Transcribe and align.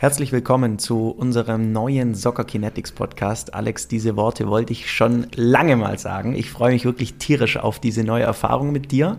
Herzlich 0.00 0.32
willkommen 0.32 0.78
zu 0.78 1.10
unserem 1.10 1.72
neuen 1.72 2.14
Soccer 2.14 2.44
Kinetics 2.44 2.90
Podcast. 2.90 3.52
Alex, 3.52 3.86
diese 3.86 4.16
Worte 4.16 4.48
wollte 4.48 4.72
ich 4.72 4.90
schon 4.90 5.26
lange 5.34 5.76
mal 5.76 5.98
sagen. 5.98 6.34
Ich 6.34 6.50
freue 6.50 6.72
mich 6.72 6.86
wirklich 6.86 7.16
tierisch 7.16 7.58
auf 7.58 7.80
diese 7.80 8.02
neue 8.02 8.22
Erfahrung 8.22 8.72
mit 8.72 8.92
dir. 8.92 9.18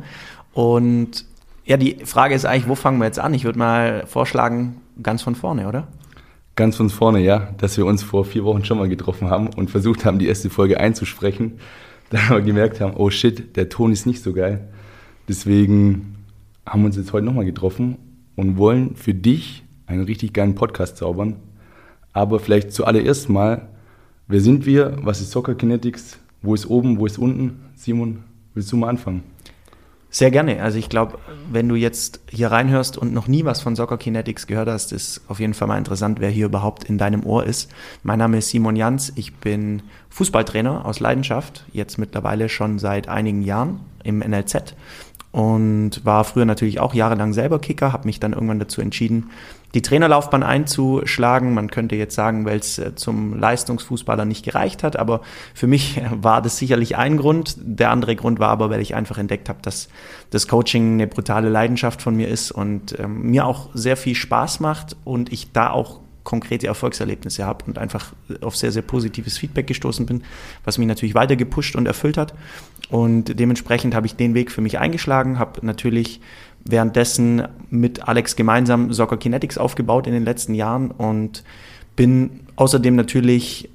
Und 0.54 1.25
ja, 1.65 1.78
die 1.78 1.97
Frage 2.04 2.33
ist 2.33 2.46
eigentlich, 2.46 2.68
wo 2.68 2.73
fangen 2.73 2.97
wir 2.97 3.05
jetzt 3.05 3.20
an? 3.20 3.36
Ich 3.36 3.43
würde 3.43 3.59
mal 3.59 4.07
vorschlagen, 4.07 4.82
ganz 5.04 5.21
von 5.21 5.36
vorne, 5.36 5.68
oder? 5.68 5.88
Ganz 6.55 6.78
von 6.78 6.89
vorne, 6.89 7.19
ja, 7.19 7.54
dass 7.60 7.77
wir 7.77 7.86
uns 7.86 8.02
vor 8.02 8.25
vier 8.25 8.43
Wochen 8.43 8.66
schon 8.66 8.79
mal 8.79 8.89
getroffen 8.89 9.29
haben 9.29 9.50
und 9.50 9.69
versucht 9.69 10.04
haben, 10.04 10.18
die 10.18 10.25
erste 10.25 10.50
Folge 10.50 10.79
einzusprechen. 10.79 11.60
Dann 12.10 12.27
wir 12.27 12.41
gemerkt 12.41 12.82
haben, 12.82 12.96
oh 12.96 13.11
shit, 13.11 13.55
der 13.55 13.69
Ton 13.69 13.91
ist 13.91 14.07
nicht 14.07 14.24
so 14.24 14.33
geil. 14.33 14.68
Deswegen 15.29 16.16
haben 16.66 16.82
wir 16.82 16.88
uns 16.88 16.97
jetzt 16.97 17.13
heute 17.13 17.27
nochmal 17.27 17.46
getroffen 17.46 18.00
und 18.36 18.57
wollen 18.57 18.96
für 18.96 19.13
dich 19.13 19.61
einen 19.91 20.05
richtig 20.05 20.33
geilen 20.33 20.55
Podcast 20.55 20.97
zaubern. 20.97 21.36
Aber 22.13 22.39
vielleicht 22.39 22.73
zuallererst 22.73 23.29
mal, 23.29 23.69
wer 24.27 24.41
sind 24.41 24.65
wir? 24.65 24.97
Was 25.01 25.21
ist 25.21 25.32
Soccer 25.32 25.55
Kinetics? 25.55 26.18
Wo 26.41 26.54
ist 26.54 26.69
oben? 26.69 26.99
Wo 26.99 27.05
ist 27.05 27.18
unten? 27.18 27.61
Simon, 27.75 28.23
willst 28.54 28.71
du 28.71 28.77
mal 28.77 28.89
anfangen? 28.89 29.23
Sehr 30.13 30.29
gerne. 30.29 30.61
Also 30.61 30.77
ich 30.77 30.89
glaube, 30.89 31.19
wenn 31.49 31.69
du 31.69 31.75
jetzt 31.75 32.19
hier 32.30 32.52
reinhörst 32.52 32.97
und 32.97 33.13
noch 33.13 33.30
nie 33.30 33.45
was 33.45 33.61
von 33.61 33.77
Soccer 33.77 33.97
Kinetics 33.97 34.45
gehört 34.45 34.67
hast, 34.67 34.91
ist 34.91 35.22
auf 35.30 35.39
jeden 35.39 35.53
Fall 35.53 35.69
mal 35.69 35.77
interessant, 35.77 36.19
wer 36.19 36.30
hier 36.30 36.47
überhaupt 36.47 36.83
in 36.83 36.97
deinem 36.97 37.25
Ohr 37.25 37.45
ist. 37.45 37.71
Mein 38.03 38.19
Name 38.19 38.39
ist 38.39 38.49
Simon 38.49 38.75
Jans. 38.75 39.13
Ich 39.16 39.35
bin 39.35 39.83
Fußballtrainer 40.09 40.85
aus 40.85 40.99
Leidenschaft, 40.99 41.63
jetzt 41.71 41.97
mittlerweile 41.97 42.49
schon 42.49 42.77
seit 42.77 43.07
einigen 43.07 43.41
Jahren 43.41 43.79
im 44.03 44.19
NLZ 44.19 44.75
und 45.31 46.03
war 46.03 46.23
früher 46.23 46.45
natürlich 46.45 46.79
auch 46.79 46.93
jahrelang 46.93 47.31
selber 47.33 47.59
Kicker, 47.59 47.93
habe 47.93 48.05
mich 48.05 48.19
dann 48.19 48.33
irgendwann 48.33 48.59
dazu 48.59 48.81
entschieden, 48.81 49.29
die 49.73 49.81
Trainerlaufbahn 49.81 50.43
einzuschlagen. 50.43 51.53
Man 51.53 51.71
könnte 51.71 51.95
jetzt 51.95 52.15
sagen, 52.15 52.43
weil 52.45 52.59
es 52.59 52.77
äh, 52.77 52.95
zum 52.95 53.39
Leistungsfußballer 53.39 54.25
nicht 54.25 54.43
gereicht 54.43 54.83
hat, 54.83 54.97
aber 54.97 55.21
für 55.53 55.67
mich 55.67 56.01
war 56.11 56.41
das 56.41 56.57
sicherlich 56.57 56.97
ein 56.97 57.15
Grund. 57.15 57.55
Der 57.61 57.91
andere 57.91 58.17
Grund 58.17 58.39
war 58.39 58.49
aber, 58.49 58.69
weil 58.69 58.81
ich 58.81 58.93
einfach 58.95 59.17
entdeckt 59.17 59.47
habe, 59.47 59.59
dass 59.61 59.88
das 60.31 60.47
Coaching 60.47 60.93
eine 60.93 61.07
brutale 61.07 61.47
Leidenschaft 61.47 62.01
von 62.01 62.16
mir 62.16 62.27
ist 62.27 62.51
und 62.51 62.99
ähm, 62.99 63.21
mir 63.23 63.45
auch 63.45 63.69
sehr 63.73 63.95
viel 63.95 64.16
Spaß 64.16 64.59
macht 64.59 64.97
und 65.05 65.31
ich 65.31 65.53
da 65.53 65.69
auch 65.69 66.00
konkrete 66.23 66.67
Erfolgserlebnisse 66.67 67.45
habe 67.45 67.66
und 67.66 67.77
einfach 67.77 68.14
auf 68.41 68.55
sehr, 68.55 68.72
sehr 68.72 68.81
positives 68.81 69.38
Feedback 69.38 69.67
gestoßen 69.67 70.05
bin, 70.05 70.23
was 70.63 70.78
mich 70.78 70.88
natürlich 70.88 71.16
weiter 71.16 71.36
gepusht 71.36 71.75
und 71.75 71.88
erfüllt 71.88 72.17
hat. 72.17 72.33
Und 72.89 73.39
dementsprechend 73.39 73.95
habe 73.95 74.05
ich 74.05 74.16
den 74.16 74.33
Weg 74.33 74.52
für 74.52 74.61
mich 74.61 74.78
eingeschlagen, 74.78 75.39
habe 75.39 75.66
natürlich 75.66 76.22
währenddessen 76.63 77.47
mit 77.69 78.08
Alex 78.08 78.36
gemeinsam 78.36 78.94
Soccer 78.94 79.17
Kinetics 79.17 79.58
aufgebaut 79.58 80.05
in 80.05 80.13
den 80.13 80.25
letzten 80.25 80.53
Jahren 80.53 80.91
und 80.91 81.44
bin 81.95 82.41
außerdem 82.56 82.95
natürlich 82.95 83.69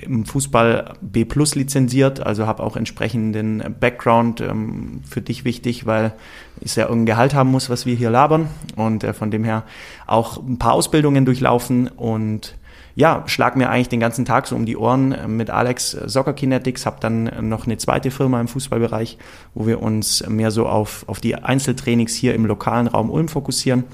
im 0.00 0.24
Fußball 0.24 0.94
B 1.00 1.24
Plus 1.24 1.54
lizenziert, 1.54 2.20
also 2.20 2.46
habe 2.46 2.62
auch 2.62 2.76
entsprechenden 2.76 3.62
Background 3.78 4.40
ähm, 4.40 5.02
für 5.08 5.20
dich 5.20 5.44
wichtig, 5.44 5.84
weil 5.84 6.12
ich 6.60 6.74
ja 6.76 6.84
irgendein 6.84 7.06
Gehalt 7.06 7.34
haben 7.34 7.50
muss, 7.50 7.68
was 7.68 7.84
wir 7.84 7.94
hier 7.94 8.10
labern. 8.10 8.48
Und 8.76 9.04
äh, 9.04 9.12
von 9.12 9.30
dem 9.30 9.44
her 9.44 9.64
auch 10.06 10.38
ein 10.38 10.58
paar 10.58 10.72
Ausbildungen 10.72 11.24
durchlaufen. 11.24 11.88
Und 11.88 12.56
ja, 12.94 13.22
schlag 13.26 13.56
mir 13.56 13.68
eigentlich 13.68 13.90
den 13.90 14.00
ganzen 14.00 14.24
Tag 14.24 14.46
so 14.46 14.56
um 14.56 14.64
die 14.64 14.76
Ohren 14.76 15.12
äh, 15.12 15.28
mit 15.28 15.50
Alex 15.50 15.94
äh, 15.94 16.08
Soccer 16.08 16.32
Kinetics, 16.32 16.86
habe 16.86 16.96
dann 17.00 17.48
noch 17.48 17.66
eine 17.66 17.76
zweite 17.76 18.10
Firma 18.10 18.40
im 18.40 18.48
Fußballbereich, 18.48 19.18
wo 19.54 19.66
wir 19.66 19.82
uns 19.82 20.26
mehr 20.28 20.50
so 20.50 20.66
auf, 20.66 21.04
auf 21.08 21.20
die 21.20 21.34
Einzeltrainings 21.34 22.14
hier 22.14 22.34
im 22.34 22.46
lokalen 22.46 22.86
Raum 22.86 23.10
Ulm 23.10 23.28
fokussieren. 23.28 23.84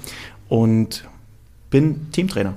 Und 0.47 1.07
bin 1.69 2.11
Teamtrainer. 2.11 2.53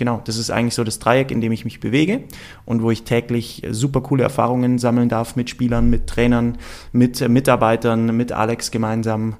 Genau, 0.00 0.22
das 0.24 0.38
ist 0.38 0.50
eigentlich 0.50 0.72
so 0.72 0.82
das 0.82 0.98
Dreieck, 0.98 1.30
in 1.30 1.42
dem 1.42 1.52
ich 1.52 1.66
mich 1.66 1.78
bewege 1.78 2.22
und 2.64 2.80
wo 2.80 2.90
ich 2.90 3.02
täglich 3.02 3.66
super 3.70 4.00
coole 4.00 4.22
Erfahrungen 4.22 4.78
sammeln 4.78 5.10
darf 5.10 5.36
mit 5.36 5.50
Spielern, 5.50 5.90
mit 5.90 6.06
Trainern, 6.06 6.56
mit 6.90 7.28
Mitarbeitern, 7.28 8.16
mit 8.16 8.32
Alex 8.32 8.70
gemeinsam 8.70 9.36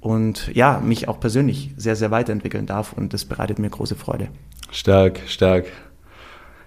und 0.00 0.50
ja, 0.52 0.78
mich 0.84 1.08
auch 1.08 1.20
persönlich 1.20 1.70
sehr, 1.78 1.96
sehr 1.96 2.10
weiterentwickeln 2.10 2.66
darf 2.66 2.92
und 2.92 3.14
das 3.14 3.24
bereitet 3.24 3.58
mir 3.58 3.70
große 3.70 3.94
Freude. 3.94 4.28
Stark, 4.70 5.20
stark. 5.26 5.68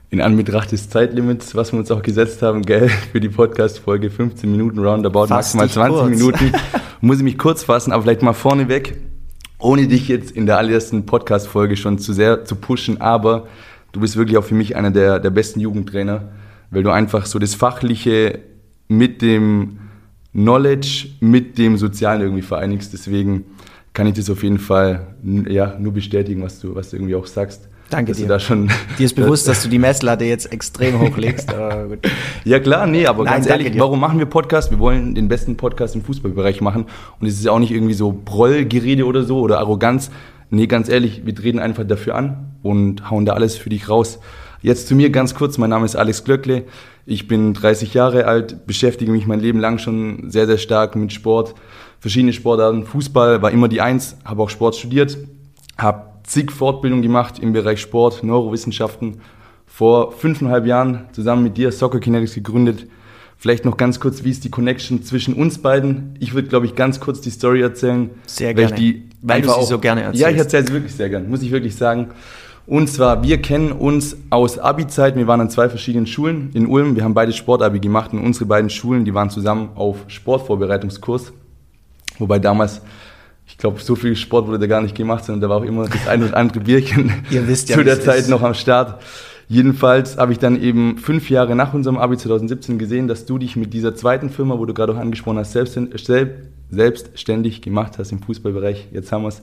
In 0.09 0.19
Anbetracht 0.19 0.71
des 0.71 0.89
Zeitlimits, 0.89 1.53
was 1.53 1.73
wir 1.73 1.77
uns 1.77 1.91
auch 1.91 2.01
gesetzt 2.01 2.41
haben, 2.41 2.63
gell, 2.63 2.89
für 3.11 3.19
die 3.19 3.29
Podcast-Folge 3.29 4.09
15 4.09 4.49
Minuten 4.49 4.79
roundabout, 4.79 5.27
Fast 5.27 5.53
maximal 5.53 5.91
20 5.91 5.99
kurz. 5.99 6.09
Minuten, 6.09 6.57
muss 7.01 7.17
ich 7.17 7.23
mich 7.23 7.37
kurz 7.37 7.65
fassen, 7.65 7.91
aber 7.91 8.01
vielleicht 8.01 8.23
mal 8.23 8.33
vorneweg 8.33 8.97
ohne 9.59 9.88
dich 9.88 10.07
jetzt 10.07 10.31
in 10.31 10.45
der 10.45 10.57
allerersten 10.57 11.06
Podcast-Folge 11.06 11.78
schon 11.78 11.97
zu 11.97 12.13
sehr 12.13 12.45
zu 12.45 12.56
pushen, 12.56 13.01
aber 13.01 13.47
du 13.91 14.00
bist 14.00 14.16
wirklich 14.16 14.38
auch 14.38 14.44
für 14.44 14.56
mich 14.56 14.75
einer 14.75 14.91
der, 14.91 15.19
der 15.19 15.29
besten 15.29 15.59
Jugendtrainer, 15.59 16.29
weil 16.69 16.84
du 16.84 16.91
einfach 16.91 17.25
so 17.25 17.40
das 17.40 17.56
Fachliche 17.56 18.40
mit 18.88 19.22
dem 19.22 19.79
Knowledge, 20.34 21.07
mit 21.19 21.57
dem 21.57 21.78
Sozialen 21.78 22.22
irgendwie 22.22 22.44
vereinigst. 22.44 22.94
Deswegen 22.94 23.46
kann 23.94 24.06
ich 24.06 24.13
das 24.13 24.29
auf 24.29 24.44
jeden 24.44 24.59
Fall 24.59 25.16
ja, 25.50 25.78
nur 25.79 25.94
bestätigen, 25.94 26.44
was 26.44 26.59
du, 26.59 26.75
was 26.75 26.91
du 26.91 26.97
irgendwie 26.97 27.16
auch 27.16 27.25
sagst. 27.25 27.67
Danke 27.89 28.11
dir. 28.11 28.27
Da 28.27 28.39
schon 28.39 28.69
dir 28.97 29.05
ist 29.05 29.15
bewusst, 29.15 29.47
dass 29.47 29.63
du 29.63 29.69
die 29.69 29.79
Messlatte 29.79 30.25
jetzt 30.25 30.51
extrem 30.51 30.99
hochlegst. 31.01 31.53
ja 32.43 32.59
klar, 32.59 32.85
nee, 32.85 33.05
aber 33.05 33.23
Nein, 33.23 33.35
ganz 33.35 33.47
ehrlich, 33.47 33.79
warum 33.79 33.99
machen 33.99 34.19
wir 34.19 34.25
Podcast? 34.25 34.71
Wir 34.71 34.79
wollen 34.79 35.15
den 35.15 35.27
besten 35.27 35.55
Podcast 35.55 35.95
im 35.95 36.03
Fußballbereich 36.03 36.61
machen 36.61 36.85
und 37.19 37.27
es 37.27 37.35
ist 37.35 37.45
ja 37.45 37.51
auch 37.51 37.59
nicht 37.59 37.71
irgendwie 37.71 37.93
so 37.93 38.11
Brollgerede 38.11 39.05
oder 39.05 39.23
so 39.23 39.39
oder 39.39 39.59
Arroganz. 39.59 40.11
Nee, 40.49 40.67
ganz 40.67 40.89
ehrlich, 40.89 41.25
wir 41.25 41.35
treten 41.35 41.59
einfach 41.59 41.85
dafür 41.85 42.15
an 42.15 42.53
und 42.63 43.09
hauen 43.09 43.25
da 43.25 43.33
alles 43.33 43.57
für 43.57 43.69
dich 43.69 43.89
raus. 43.89 44.19
Jetzt 44.61 44.87
zu 44.87 44.95
mir 44.95 45.09
ganz 45.09 45.35
kurz, 45.35 45.57
mein 45.57 45.69
Name 45.69 45.85
ist 45.85 45.95
Alex 45.95 46.23
Glöckle, 46.23 46.65
ich 47.05 47.27
bin 47.27 47.53
30 47.53 47.93
Jahre 47.93 48.25
alt, 48.25 48.65
beschäftige 48.65 49.11
mich 49.11 49.27
mein 49.27 49.39
Leben 49.39 49.59
lang 49.59 49.77
schon 49.77 50.29
sehr, 50.29 50.47
sehr 50.47 50.57
stark 50.57 50.95
mit 50.95 51.13
Sport, 51.13 51.53
verschiedene 51.99 52.33
Sportarten, 52.33 52.85
Fußball 52.85 53.41
war 53.41 53.51
immer 53.51 53.67
die 53.67 53.81
Eins, 53.81 54.17
habe 54.25 54.41
auch 54.41 54.49
Sport 54.49 54.75
studiert, 54.75 55.17
habe 55.77 56.16
zig 56.27 56.51
Fortbildungen 56.51 57.01
gemacht 57.01 57.39
im 57.39 57.53
Bereich 57.53 57.81
Sport, 57.81 58.23
Neurowissenschaften. 58.23 59.21
Vor 59.65 60.11
fünfeinhalb 60.11 60.65
Jahren 60.65 61.05
zusammen 61.13 61.43
mit 61.43 61.57
dir 61.57 61.71
Soccer 61.71 61.99
Kinetics 61.99 62.35
gegründet. 62.35 62.88
Vielleicht 63.38 63.65
noch 63.65 63.77
ganz 63.77 63.99
kurz, 63.99 64.23
wie 64.23 64.31
ist 64.31 64.43
die 64.43 64.49
Connection 64.49 65.03
zwischen 65.03 65.33
uns 65.35 65.59
beiden? 65.59 66.16
Ich 66.19 66.33
würde, 66.33 66.47
glaube 66.47 66.66
ich, 66.66 66.75
ganz 66.75 66.99
kurz 66.99 67.21
die 67.21 67.29
Story 67.29 67.61
erzählen. 67.61 68.09
Sehr 68.25 68.53
gerne. 68.53 68.71
Weil, 68.71 68.77
die 68.77 69.09
weil 69.21 69.41
du 69.41 69.49
sie 69.49 69.53
auch, 69.53 69.63
so 69.63 69.79
gerne 69.79 70.01
erzählst. 70.01 70.21
Ja, 70.21 70.29
ich 70.29 70.37
erzähle 70.37 70.67
sie 70.67 70.73
wirklich 70.73 70.95
sehr 70.95 71.09
gerne, 71.09 71.27
muss 71.27 71.41
ich 71.41 71.51
wirklich 71.51 71.75
sagen. 71.75 72.09
Und 72.66 72.89
zwar, 72.89 73.23
wir 73.23 73.41
kennen 73.41 73.71
uns 73.71 74.17
aus 74.29 74.59
Abi-Zeiten. 74.59 75.17
Wir 75.17 75.27
waren 75.27 75.39
an 75.39 75.49
zwei 75.49 75.69
verschiedenen 75.69 76.07
Schulen 76.07 76.49
in 76.53 76.67
Ulm. 76.67 76.95
Wir 76.95 77.03
haben 77.03 77.13
beide 77.13 77.31
Sportabi 77.31 77.79
gemacht 77.79 78.11
und 78.11 78.19
unsere 78.19 78.45
beiden 78.45 78.69
Schulen, 78.69 79.05
die 79.05 79.13
waren 79.13 79.29
zusammen 79.29 79.69
auf 79.75 79.97
Sportvorbereitungskurs. 80.07 81.31
Wobei 82.19 82.39
damals 82.39 82.81
ich 83.47 83.58
glaube, 83.58 83.81
so 83.81 83.96
viel 83.96 84.16
Sport 84.16 84.47
wurde 84.47 84.59
da 84.59 84.68
gar 84.68 84.81
nicht 84.81 84.96
gemacht, 84.96 85.25
sondern 85.25 85.41
da 85.41 85.50
war 85.50 85.58
auch 85.58 85.63
immer 85.63 85.88
das 85.88 86.08
ein 86.08 86.24
oder 86.24 86.38
andere 86.38 86.59
Bierchen 86.59 87.12
Ihr 87.31 87.47
wisst 87.47 87.69
ja, 87.69 87.78
zu 87.78 87.84
der 87.84 88.02
Zeit 88.02 88.19
ist. 88.19 88.30
noch 88.30 88.41
am 88.41 88.53
Start. 88.53 89.02
Jedenfalls 89.47 90.18
habe 90.18 90.34
ich 90.34 90.40
dann 90.40 90.62
eben 90.62 90.97
fünf 90.97 91.30
Jahre 91.30 91.56
nach 91.56 91.74
unserem 91.74 91.97
Abi 91.97 92.18
2017 92.18 92.78
gesehen, 92.78 93.08
dass 93.08 93.25
du 93.25 93.38
dich 93.38 93.56
mit 93.56 93.74
dieser 93.74 93.96
zweiten 93.96 94.30
Firma, 94.30 94.59
wo 94.59 94.66
du 94.66 94.74
gerade 94.74 94.91
auch 94.91 94.97
angesprochen 94.97 95.38
hast, 95.38 95.53
selbstständig 95.53 97.62
gemacht 97.62 97.97
hast 97.97 98.12
im 98.12 98.22
Fußballbereich. 98.22 98.90
Jetzt 98.91 99.13
haben 99.13 99.24
wir 99.24 99.30
es. 99.30 99.41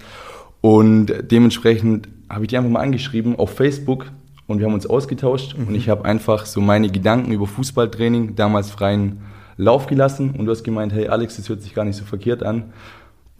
Und 0.60 1.10
dementsprechend 1.30 2.08
habe 2.28 2.44
ich 2.44 2.48
dich 2.48 2.58
einfach 2.58 2.70
mal 2.70 2.80
angeschrieben 2.80 3.36
auf 3.36 3.54
Facebook 3.54 4.04
und 4.46 4.58
wir 4.58 4.66
haben 4.66 4.74
uns 4.74 4.86
ausgetauscht 4.86 5.56
mhm. 5.56 5.68
und 5.68 5.74
ich 5.74 5.88
habe 5.88 6.04
einfach 6.04 6.44
so 6.44 6.60
meine 6.60 6.90
Gedanken 6.90 7.32
über 7.32 7.46
Fußballtraining 7.46 8.36
damals 8.36 8.70
freien 8.70 9.22
Lauf 9.56 9.86
gelassen 9.86 10.34
und 10.36 10.46
du 10.46 10.52
hast 10.52 10.64
gemeint, 10.64 10.92
hey 10.92 11.08
Alex, 11.08 11.36
das 11.36 11.48
hört 11.48 11.62
sich 11.62 11.74
gar 11.74 11.84
nicht 11.84 11.96
so 11.96 12.04
verkehrt 12.04 12.42
an. 12.42 12.72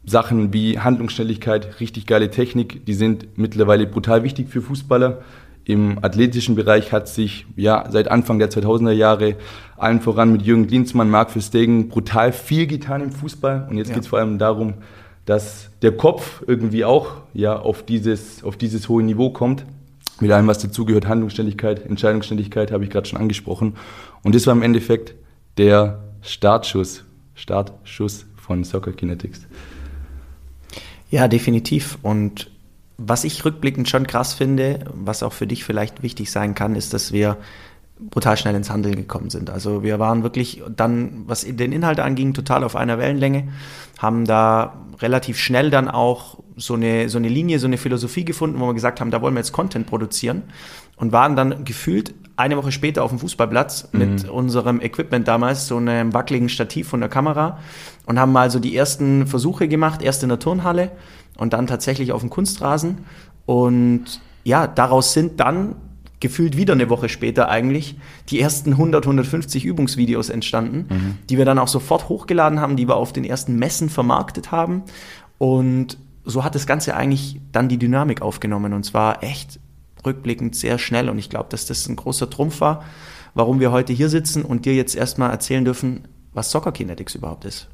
Sachen 0.07 0.53
wie 0.53 0.79
Handlungsschnelligkeit, 0.79 1.81
richtig 1.81 2.07
geile 2.07 2.31
Technik, 2.31 2.85
die 2.87 2.95
sind 2.95 3.39
mittlerweile 3.39 3.87
brutal 3.87 4.23
wichtig 4.23 4.49
für 4.49 4.61
Fußballer. 4.61 5.23
Im 5.65 5.99
athletischen 6.05 6.57
Bereich 6.57 6.93
hat 6.93 7.09
sich 7.09 7.47
ja 7.57 7.87
seit 7.91 8.09
Anfang 8.09 8.39
der 8.39 8.51
2000er 8.51 8.93
Jahre 8.93 9.37
allen 9.79 10.01
voran 10.01 10.31
mit 10.31 10.43
Jürgen 10.43 10.67
Klinsmann, 10.67 11.09
Marc 11.09 11.31
Verstegen 11.31 11.89
brutal 11.89 12.33
viel 12.33 12.67
getan 12.67 13.01
im 13.01 13.13
Fußball. 13.13 13.67
Und 13.71 13.79
jetzt 13.79 13.89
ja. 13.89 13.95
geht 13.95 14.03
es 14.03 14.09
vor 14.09 14.19
allem 14.19 14.39
darum, 14.39 14.75
dass 15.25 15.71
der 15.81 15.93
Kopf 15.93 16.43
irgendwie 16.47 16.85
auch 16.85 17.13
ja 17.33 17.59
auf 17.59 17.83
dieses, 17.83 18.45
auf 18.45 18.59
dieses 18.59 18.91
hohe 18.91 19.03
Niveau 19.03 19.31
kommt. 19.31 19.65
Mit 20.21 20.31
allem, 20.31 20.47
was 20.47 20.59
dazugehört, 20.59 21.09
Handlungsständigkeit, 21.09 21.87
Entscheidungsständigkeit, 21.87 22.71
habe 22.71 22.85
ich 22.85 22.91
gerade 22.91 23.09
schon 23.09 23.19
angesprochen. 23.19 23.75
Und 24.23 24.35
das 24.35 24.47
war 24.47 24.55
im 24.55 24.63
Endeffekt 24.63 25.15
der 25.57 26.05
Startschuss, 26.21 27.05
Startschuss 27.35 28.27
von 28.37 28.65
Soccer 28.65 28.93
Kinetics. 28.93 29.47
Ja, 31.11 31.29
definitiv. 31.29 31.99
Und 32.03 32.51
was 32.97 33.25
ich 33.25 33.45
rückblickend 33.45 33.89
schon 33.89 34.07
krass 34.07 34.35
finde, 34.35 34.85
was 34.93 35.23
auch 35.23 35.33
für 35.33 35.47
dich 35.47 35.65
vielleicht 35.65 36.03
wichtig 36.03 36.31
sein 36.31 36.55
kann, 36.55 36.77
ist, 36.77 36.95
dass 36.95 37.13
wir 37.13 37.37
brutal 37.99 38.37
schnell 38.37 38.55
ins 38.55 38.71
Handeln 38.71 38.97
gekommen 38.97 39.31
sind. 39.31 39.51
Also 39.51 39.83
wir 39.83 39.99
waren 39.99 40.23
wirklich 40.23 40.63
dann, 40.75 41.25
was 41.27 41.43
den 41.43 41.73
Inhalt 41.73 42.01
anging, 42.01 42.35
total 42.35 42.65
auf 42.65 42.77
einer 42.77 42.99
Wellenlänge, 42.99 43.49
haben 43.99 44.25
da 44.25 44.75
relativ 45.01 45.39
schnell 45.39 45.71
dann 45.71 45.89
auch 45.89 46.39
so 46.57 46.75
eine, 46.75 47.09
so 47.09 47.19
eine 47.19 47.29
Linie, 47.29 47.59
so 47.59 47.67
eine 47.67 47.79
Philosophie 47.79 48.25
gefunden, 48.25 48.61
wo 48.61 48.67
wir 48.67 48.75
gesagt 48.75 49.01
haben, 49.01 49.11
da 49.11 49.21
wollen 49.23 49.35
wir 49.35 49.41
jetzt 49.41 49.53
Content 49.53 49.87
produzieren 49.87 50.43
und 50.97 51.13
waren 51.13 51.37
dann 51.37 51.65
gefühlt 51.65 52.15
eine 52.37 52.57
Woche 52.57 52.73
später 52.73 53.05
auf 53.05 53.11
dem 53.11 53.19
Fußballplatz 53.19 53.89
mhm. 53.93 53.99
mit 53.99 54.29
unserem 54.29 54.81
Equipment 54.81 55.27
damals, 55.27 55.67
so 55.67 55.77
einem 55.77 56.13
wackeligen 56.13 56.49
Stativ 56.49 56.89
von 56.89 57.01
der 57.01 57.09
Kamera 57.09 57.59
und 58.07 58.19
haben 58.19 58.33
mal 58.33 58.51
so 58.51 58.59
die 58.59 58.77
ersten 58.77 59.27
Versuche 59.27 59.69
gemacht, 59.69 60.03
erst 60.03 60.23
in 60.23 60.29
der 60.29 60.39
Turnhalle 60.39 60.91
und 61.37 61.53
dann 61.53 61.67
tatsächlich 61.67 62.13
auf 62.13 62.21
dem 62.21 62.31
Kunstrasen 62.31 62.99
und 63.47 64.21
ja, 64.45 64.67
daraus 64.67 65.13
sind 65.13 65.41
dann 65.41 65.77
gefühlt 66.25 66.57
wieder 66.57 66.73
eine 66.73 66.89
Woche 66.89 67.11
später 67.11 67.51
eigentlich 67.51 67.97
die 68.31 68.41
ersten 68.41 68.71
100, 68.73 69.05
150 69.05 69.67
Übungsvideos 69.67 70.31
entstanden, 70.31 70.87
mhm. 70.89 71.19
die 71.29 71.37
wir 71.37 71.45
dann 71.45 71.59
auch 71.59 71.69
sofort 71.69 72.09
hochgeladen 72.09 72.61
haben, 72.61 72.77
die 72.77 72.89
wir 72.89 72.97
auf 72.97 73.13
den 73.13 73.25
ersten 73.25 73.57
Messen 73.59 73.91
vermarktet 73.91 74.51
haben. 74.51 74.85
Und 75.37 75.99
so 76.25 76.43
hat 76.43 76.55
das 76.55 76.67
Ganze 76.67 76.97
eigentlich 76.97 77.43
dann 77.53 77.69
die 77.69 77.77
Dynamik 77.77 78.23
aufgenommen 78.23 78.73
und 78.73 78.85
zwar 78.85 79.23
echt 79.23 79.61
rückblickend 80.07 80.57
sehr 80.57 80.79
schnell. 80.79 81.11
Und 81.11 81.19
ich 81.19 81.29
glaube, 81.29 81.49
dass 81.51 81.67
das 81.67 81.87
ein 81.91 81.97
großer 81.97 82.31
Trumpf 82.31 82.63
war, 82.63 82.83
warum 83.35 83.61
wir 83.61 83.71
heute 83.71 83.93
hier 83.93 84.09
sitzen 84.09 84.47
und 84.47 84.65
dir 84.65 84.75
jetzt 84.75 84.97
erstmal 84.97 85.31
erzählen 85.31 85.67
dürfen, 85.67 86.09
was 86.33 86.51
Soccer 86.51 86.73
Kinetics 86.73 87.15
überhaupt 87.15 87.45
ist. 87.45 87.69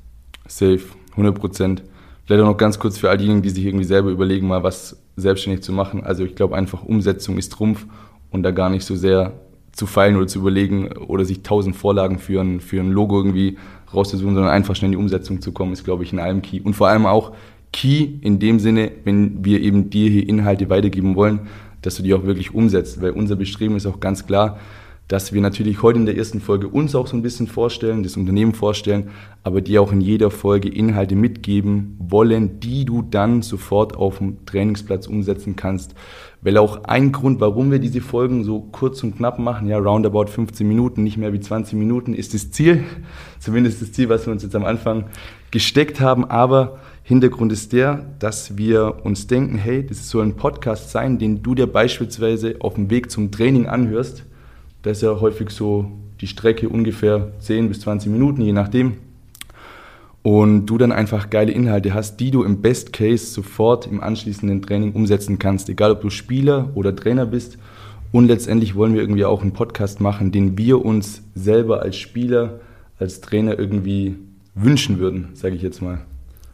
Safe, 0.49 0.81
100 1.13 1.39
Prozent. 1.39 1.85
Vielleicht 2.25 2.43
auch 2.43 2.49
noch 2.49 2.57
ganz 2.57 2.81
kurz 2.81 2.99
für 2.99 3.11
all 3.11 3.19
diejenigen, 3.19 3.43
die 3.43 3.51
sich 3.51 3.65
irgendwie 3.65 3.85
selber 3.85 4.11
überlegen, 4.11 4.49
mal 4.49 4.65
was 4.65 4.97
selbstständig 5.17 5.63
zu 5.63 5.73
machen. 5.73 6.03
Also 6.03 6.25
ich 6.25 6.35
glaube 6.35 6.57
einfach, 6.57 6.83
Umsetzung 6.83 7.39
ist 7.39 7.53
Trumpf 7.53 7.87
und 8.31 8.43
da 8.43 8.51
gar 8.51 8.71
nicht 8.71 8.85
so 8.85 8.97
sehr 8.97 9.33
zu 9.73 9.87
feilen 9.87 10.17
oder 10.17 10.27
zu 10.27 10.41
überlegen 10.41 10.93
oder 10.93 11.25
sich 11.25 11.43
tausend 11.43 11.77
Vorlagen 11.77 12.19
für 12.19 12.41
ein, 12.41 12.61
für 12.61 12.81
ein 12.81 12.91
Logo 12.91 13.17
irgendwie 13.17 13.57
rauszusuchen, 13.95 14.35
sondern 14.35 14.53
einfach 14.53 14.77
schnell 14.77 14.89
in 14.89 14.93
die 14.93 15.03
Umsetzung 15.03 15.41
zu 15.41 15.53
kommen, 15.53 15.73
ist, 15.73 15.85
glaube 15.85 16.05
ich, 16.05 16.13
in 16.13 16.19
allem 16.19 16.43
Key. 16.43 16.61
Und 16.61 16.75
vor 16.75 16.89
allem 16.89 17.07
auch 17.07 17.33
Key 17.73 18.09
in 18.21 18.39
dem 18.39 18.59
Sinne, 18.59 18.91
wenn 19.05 19.45
wir 19.45 19.61
eben 19.61 19.91
dir 19.91 20.11
hier 20.11 20.29
Inhalte 20.29 20.69
weitergeben 20.71 21.15
wollen, 21.15 21.41
dass 21.83 21.97
du 21.97 22.03
die 22.03 22.15
auch 22.15 22.25
wirklich 22.25 22.55
umsetzt. 22.55 23.01
Weil 23.01 23.13
unser 23.13 23.37
Bestreben 23.37 23.77
ist 23.77 23.87
auch 23.87 24.01
ganz 24.01 24.27
klar, 24.27 24.59
dass 25.11 25.33
wir 25.33 25.41
natürlich 25.41 25.83
heute 25.83 25.99
in 25.99 26.07
der 26.07 26.17
ersten 26.17 26.41
Folge 26.41 26.69
uns 26.69 26.95
auch 26.95 27.09
so 27.09 27.17
ein 27.17 27.23
bisschen 27.23 27.49
vorstellen, 27.49 28.05
das 28.05 28.17
Unternehmen 28.17 28.55
vorstellen, 28.55 29.11
aber 29.43 29.61
dir 29.61 29.83
auch 29.83 29.91
in 29.91 30.01
jeder 30.01 30.31
Folge 30.31 30.69
Inhalte 30.69 31.17
mitgeben 31.17 31.97
wollen, 31.99 32.61
die 32.61 32.85
du 32.85 33.03
dann 33.03 33.43
sofort 33.43 33.97
auf 33.97 34.19
dem 34.19 34.47
Trainingsplatz 34.47 35.09
umsetzen 35.09 35.57
kannst. 35.57 35.97
Weil 36.43 36.57
auch 36.59 36.85
ein 36.85 37.11
Grund, 37.11 37.41
warum 37.41 37.73
wir 37.73 37.81
diese 37.81 38.01
Folgen 38.01 38.45
so 38.45 38.61
kurz 38.61 39.03
und 39.03 39.17
knapp 39.17 39.41
machen, 39.41 39.67
ja, 39.67 39.79
roundabout 39.79 40.27
15 40.27 40.67
Minuten, 40.67 41.03
nicht 41.03 41.17
mehr 41.17 41.33
wie 41.33 41.41
20 41.41 41.77
Minuten, 41.77 42.15
ist 42.15 42.33
das 42.33 42.53
Ziel. 42.53 42.85
Zumindest 43.41 43.83
das 43.83 43.91
Ziel, 43.91 44.09
was 44.09 44.27
wir 44.27 44.33
uns 44.33 44.45
jetzt 44.45 44.55
am 44.55 44.65
Anfang 44.65 45.07
gesteckt 45.51 46.01
haben. 46.01 46.25
Aber 46.25 46.79
Hintergrund 47.03 47.51
ist 47.51 47.73
der, 47.73 48.07
dass 48.21 48.57
wir 48.57 49.01
uns 49.03 49.27
denken, 49.27 49.59
hey, 49.59 49.85
das 49.85 50.09
soll 50.09 50.25
ein 50.25 50.37
Podcast 50.37 50.93
sein, 50.93 51.19
den 51.19 51.43
du 51.43 51.57
dir 51.57 51.67
beispielsweise 51.67 52.55
auf 52.61 52.75
dem 52.75 52.91
Weg 52.91 53.11
zum 53.11 53.33
Training 53.33 53.67
anhörst. 53.67 54.25
Das 54.83 54.99
ist 54.99 55.03
ja 55.03 55.21
häufig 55.21 55.51
so 55.51 55.91
die 56.21 56.27
Strecke 56.27 56.69
ungefähr 56.69 57.33
10 57.41 57.69
bis 57.69 57.81
20 57.81 58.11
Minuten, 58.11 58.43
je 58.43 58.53
nachdem. 58.53 58.95
Und 60.23 60.67
du 60.67 60.77
dann 60.77 60.93
einfach 60.93 61.31
geile 61.31 61.53
Inhalte 61.53 61.95
hast, 61.95 62.19
die 62.21 62.31
du 62.31 62.43
im 62.43 62.61
Best 62.61 62.93
Case 62.93 63.27
sofort 63.27 63.87
im 63.87 64.03
anschließenden 64.03 64.61
Training 64.63 64.93
umsetzen 64.93 65.39
kannst, 65.39 65.69
egal 65.71 65.93
ob 65.93 66.03
du 66.03 66.11
Spieler 66.11 66.71
oder 66.75 66.95
Trainer 66.95 67.25
bist. 67.25 67.59
Und 68.13 68.27
letztendlich 68.27 68.75
wollen 68.75 68.95
wir 68.95 69.01
irgendwie 69.01 69.25
auch 69.25 69.41
einen 69.41 69.53
Podcast 69.53 70.01
machen, 70.01 70.33
den 70.33 70.59
wir 70.59 70.85
uns 70.85 71.23
selber 71.35 71.83
als 71.83 71.97
Spieler, 71.97 72.61
als 72.99 73.21
Trainer 73.21 73.59
irgendwie 73.59 74.17
wünschen 74.55 74.99
würden, 74.99 75.31
sage 75.35 75.55
ich 75.55 75.63
jetzt 75.63 75.81
mal. 75.81 76.01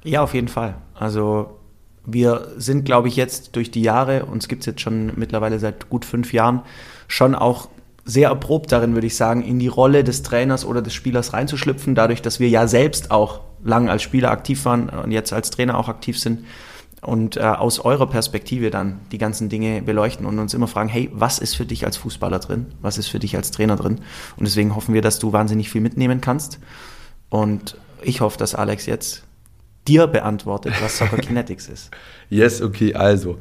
Ja, 0.05 0.23
auf 0.23 0.35
jeden 0.35 0.49
Fall. 0.49 0.77
Also 0.95 1.59
wir 2.05 2.49
sind, 2.57 2.85
glaube 2.85 3.09
ich, 3.09 3.17
jetzt 3.17 3.57
durch 3.57 3.71
die 3.71 3.83
Jahre, 3.83 4.27
uns 4.27 4.47
gibt 4.47 4.63
es 4.63 4.67
jetzt 4.67 4.81
schon 4.81 5.13
mittlerweile 5.17 5.59
seit 5.59 5.91
gut 5.91 6.05
fünf 6.05 6.33
Jahren, 6.33 6.63
schon 7.09 7.35
auch 7.35 7.69
sehr 8.07 8.29
erprobt 8.29 8.71
darin, 8.71 8.95
würde 8.95 9.09
ich 9.09 9.17
sagen, 9.17 9.43
in 9.43 9.59
die 9.59 9.67
Rolle 9.67 10.05
des 10.05 10.23
Trainers 10.23 10.65
oder 10.65 10.81
des 10.81 10.95
Spielers 10.95 11.33
reinzuschlüpfen, 11.33 11.97
dadurch, 11.97 12.23
dass 12.23 12.39
wir 12.39 12.49
ja 12.49 12.69
selbst 12.69 13.11
auch 13.11 13.41
lang 13.65 13.91
als 13.91 14.03
Spieler 14.03 14.31
aktiv 14.31 14.65
waren 14.65 14.89
und 14.89 15.11
jetzt 15.11 15.33
als 15.33 15.51
Trainer 15.51 15.77
auch 15.77 15.89
aktiv 15.89 16.19
sind 16.19 16.45
und 17.03 17.37
äh, 17.37 17.41
aus 17.41 17.81
eurer 17.81 18.07
Perspektive 18.07 18.71
dann 18.71 19.01
die 19.11 19.19
ganzen 19.19 19.49
Dinge 19.49 19.83
beleuchten 19.83 20.25
und 20.25 20.39
uns 20.39 20.55
immer 20.55 20.69
fragen, 20.69 20.89
hey, 20.89 21.11
was 21.13 21.41
ist 21.41 21.57
für 21.57 21.67
dich 21.67 21.85
als 21.85 21.97
Fußballer 21.97 22.39
drin? 22.39 22.67
Was 22.81 22.97
ist 22.97 23.09
für 23.09 23.19
dich 23.19 23.37
als 23.37 23.51
Trainer 23.51 23.75
drin? 23.75 24.01
Und 24.37 24.47
deswegen 24.47 24.77
hoffen 24.77 24.95
wir, 24.95 25.03
dass 25.03 25.19
du 25.19 25.33
wahnsinnig 25.33 25.69
viel 25.69 25.81
mitnehmen 25.81 26.21
kannst. 26.21 26.61
Und 27.29 27.77
ich 28.03 28.21
hoffe, 28.21 28.39
dass 28.39 28.55
Alex 28.55 28.87
jetzt 28.87 29.25
dir 29.89 30.07
beantwortet, 30.07 30.75
was 30.81 30.99
Soccer 30.99 31.17
Kinetics 31.19 31.69
ist. 31.69 31.91
Yes, 32.31 32.63
okay, 32.63 32.95
also. 32.95 33.39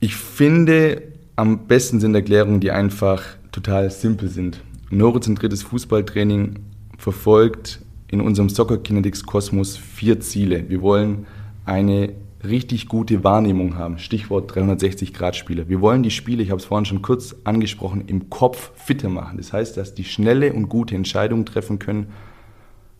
Ich 0.00 0.16
finde, 0.16 1.02
am 1.36 1.66
besten 1.66 2.00
sind 2.00 2.14
Erklärungen, 2.14 2.60
die 2.60 2.70
einfach 2.70 3.22
total 3.52 3.90
simpel 3.90 4.28
sind. 4.28 4.62
Neurozentriertes 4.90 5.62
Fußballtraining 5.62 6.58
verfolgt 6.98 7.80
in 8.08 8.20
unserem 8.20 8.48
Soccer 8.48 8.78
Kinetics 8.78 9.24
Kosmos 9.24 9.76
vier 9.76 10.20
Ziele. 10.20 10.68
Wir 10.68 10.80
wollen 10.80 11.26
eine 11.66 12.12
richtig 12.44 12.88
gute 12.88 13.24
Wahrnehmung 13.24 13.76
haben. 13.76 13.98
Stichwort 13.98 14.50
360-Grad-Spiele. 14.52 15.68
Wir 15.68 15.80
wollen 15.80 16.02
die 16.02 16.10
Spiele, 16.10 16.42
ich 16.42 16.50
habe 16.50 16.60
es 16.60 16.66
vorhin 16.66 16.84
schon 16.84 17.02
kurz 17.02 17.34
angesprochen, 17.44 18.04
im 18.06 18.30
Kopf 18.30 18.70
fitter 18.76 19.08
machen. 19.08 19.36
Das 19.36 19.52
heißt, 19.52 19.76
dass 19.76 19.94
die 19.94 20.04
schnelle 20.04 20.52
und 20.52 20.68
gute 20.68 20.94
Entscheidungen 20.94 21.44
treffen 21.44 21.78
können, 21.78 22.06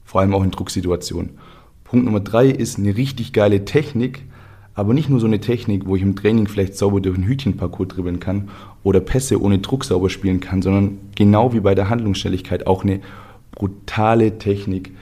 vor 0.04 0.20
allem 0.20 0.34
auch 0.34 0.44
in 0.44 0.50
Drucksituationen. 0.50 1.38
Punkt 1.84 2.04
Nummer 2.04 2.20
drei 2.20 2.48
ist 2.48 2.78
eine 2.78 2.96
richtig 2.96 3.32
geile 3.32 3.64
Technik, 3.64 4.24
aber 4.76 4.93
nicht 4.93 5.08
nur 5.08 5.19
so 5.19 5.26
eine 5.26 5.40
Technik, 5.40 5.87
wo 5.87 5.96
ich 5.96 6.02
im 6.02 6.14
Training 6.14 6.46
vielleicht 6.46 6.76
sauber 6.76 7.00
durch 7.00 7.17
einen 7.17 7.26
Hütchenparcours 7.26 7.88
dribbeln 7.88 8.20
kann 8.20 8.50
oder 8.82 9.00
Pässe 9.00 9.40
ohne 9.40 9.58
Druck 9.58 9.84
sauber 9.84 10.11
spielen 10.11 10.38
kann, 10.38 10.61
sondern 10.61 10.99
genau 11.17 11.55
wie 11.55 11.61
bei 11.61 11.75
der 11.75 11.88
Handlungsschnelligkeit 11.88 12.67
auch 12.67 12.84
eine 12.84 13.00
brutale 13.52 14.38
Technik 14.38 14.93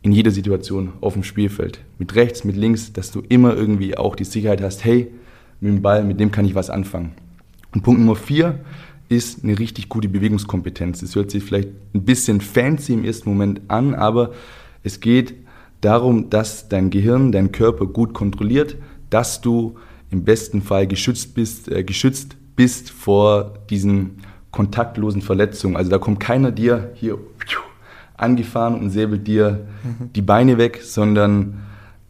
in 0.00 0.12
jeder 0.12 0.30
Situation 0.30 0.94
auf 1.02 1.12
dem 1.12 1.24
Spielfeld. 1.24 1.80
Mit 1.98 2.14
rechts, 2.14 2.44
mit 2.44 2.56
links, 2.56 2.94
dass 2.94 3.10
du 3.10 3.22
immer 3.28 3.54
irgendwie 3.54 3.98
auch 3.98 4.16
die 4.16 4.24
Sicherheit 4.24 4.62
hast, 4.62 4.84
hey, 4.84 5.08
mit 5.60 5.72
dem 5.74 5.82
Ball, 5.82 6.02
mit 6.02 6.18
dem 6.18 6.30
kann 6.30 6.46
ich 6.46 6.54
was 6.54 6.70
anfangen. 6.70 7.12
Und 7.74 7.82
Punkt 7.82 8.00
Nummer 8.00 8.16
vier 8.16 8.60
ist 9.10 9.44
eine 9.44 9.58
richtig 9.58 9.90
gute 9.90 10.08
Bewegungskompetenz. 10.08 11.00
Das 11.00 11.14
hört 11.14 11.30
sich 11.30 11.42
vielleicht 11.42 11.68
ein 11.94 12.04
bisschen 12.04 12.40
fancy 12.40 12.94
im 12.94 13.04
ersten 13.04 13.28
Moment 13.28 13.60
an, 13.68 13.94
aber 13.94 14.32
es 14.82 15.00
geht 15.00 15.34
darum, 15.80 16.30
dass 16.30 16.68
dein 16.68 16.90
Gehirn, 16.90 17.32
dein 17.32 17.52
Körper 17.52 17.86
gut 17.86 18.14
kontrolliert, 18.14 18.76
dass 19.10 19.40
du 19.40 19.76
im 20.10 20.24
besten 20.24 20.62
Fall 20.62 20.86
geschützt 20.86 21.34
bist, 21.34 21.68
äh, 21.68 21.84
geschützt 21.84 22.36
bist 22.54 22.90
vor 22.90 23.54
diesen 23.70 24.18
kontaktlosen 24.50 25.22
Verletzungen. 25.22 25.76
Also 25.76 25.90
da 25.90 25.98
kommt 25.98 26.20
keiner 26.20 26.50
dir 26.50 26.92
hier 26.94 27.18
angefahren 28.16 28.80
und 28.80 28.90
säbelt 28.90 29.26
dir 29.26 29.66
mhm. 29.84 30.12
die 30.14 30.22
Beine 30.22 30.56
weg, 30.58 30.80
sondern 30.82 31.58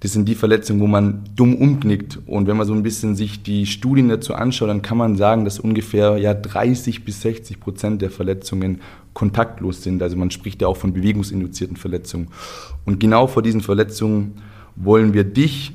das 0.01 0.13
sind 0.13 0.29
die 0.29 0.35
Verletzungen, 0.35 0.81
wo 0.81 0.87
man 0.87 1.25
dumm 1.35 1.57
umknickt. 1.57 2.19
Und 2.27 2.47
wenn 2.47 2.57
man 2.57 2.67
so 2.67 2.75
ein 2.75 2.83
bisschen 2.83 3.17
sich 3.17 3.43
die 3.43 3.67
Studien 3.67 4.09
dazu 4.09 4.35
anschaut, 4.35 4.69
dann 4.69 4.83
kann 4.83 4.99
man 4.99 5.17
sagen, 5.17 5.45
dass 5.45 5.59
ungefähr 5.59 6.19
ja 6.19 6.35
30 6.35 7.05
bis 7.05 7.23
60 7.23 7.59
Prozent 7.59 8.03
der 8.03 8.11
Verletzungen 8.11 8.81
kontaktlos 9.15 9.83
sind. 9.83 10.03
Also 10.03 10.17
man 10.17 10.31
spricht 10.31 10.61
ja 10.63 10.69
auch 10.69 10.77
von 10.77 10.93
bewegungsinduzierten 10.93 11.77
Verletzungen. 11.77 12.29
Und 12.85 13.01
genau 13.01 13.27
vor 13.27 13.43
diesen 13.43 13.63
Verletzungen 13.63 14.35
wollen 14.77 15.15
wir 15.15 15.25
dich 15.25 15.73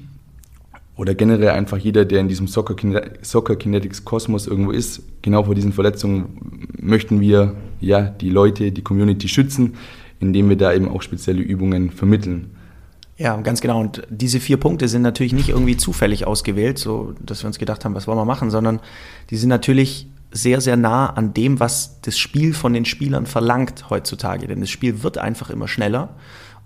oder 1.01 1.15
generell 1.15 1.49
einfach 1.49 1.79
jeder, 1.79 2.05
der 2.05 2.19
in 2.19 2.27
diesem 2.27 2.45
Soccer, 2.45 2.75
Kinetics 2.75 4.05
Kosmos 4.05 4.45
irgendwo 4.45 4.69
ist, 4.69 5.01
genau 5.23 5.43
vor 5.45 5.55
diesen 5.55 5.73
Verletzungen 5.73 6.69
möchten 6.79 7.19
wir 7.19 7.55
ja 7.79 8.01
die 8.01 8.29
Leute, 8.29 8.71
die 8.71 8.83
Community 8.83 9.27
schützen, 9.27 9.73
indem 10.19 10.47
wir 10.49 10.57
da 10.57 10.71
eben 10.71 10.87
auch 10.87 11.01
spezielle 11.01 11.41
Übungen 11.41 11.89
vermitteln. 11.89 12.51
Ja, 13.17 13.35
ganz 13.37 13.61
genau. 13.61 13.79
Und 13.79 14.03
diese 14.11 14.39
vier 14.39 14.57
Punkte 14.57 14.87
sind 14.87 15.01
natürlich 15.01 15.33
nicht 15.33 15.49
irgendwie 15.49 15.75
zufällig 15.75 16.27
ausgewählt, 16.27 16.77
so 16.77 17.15
dass 17.19 17.41
wir 17.41 17.47
uns 17.47 17.57
gedacht 17.57 17.83
haben, 17.83 17.95
was 17.95 18.05
wollen 18.05 18.19
wir 18.19 18.25
machen, 18.25 18.51
sondern 18.51 18.79
die 19.31 19.37
sind 19.37 19.49
natürlich 19.49 20.05
sehr, 20.31 20.61
sehr 20.61 20.77
nah 20.77 21.07
an 21.07 21.33
dem, 21.33 21.59
was 21.59 21.99
das 22.01 22.19
Spiel 22.19 22.53
von 22.53 22.73
den 22.73 22.85
Spielern 22.85 23.25
verlangt 23.25 23.89
heutzutage. 23.89 24.45
Denn 24.45 24.59
das 24.59 24.69
Spiel 24.69 25.01
wird 25.01 25.17
einfach 25.17 25.49
immer 25.49 25.67
schneller 25.67 26.09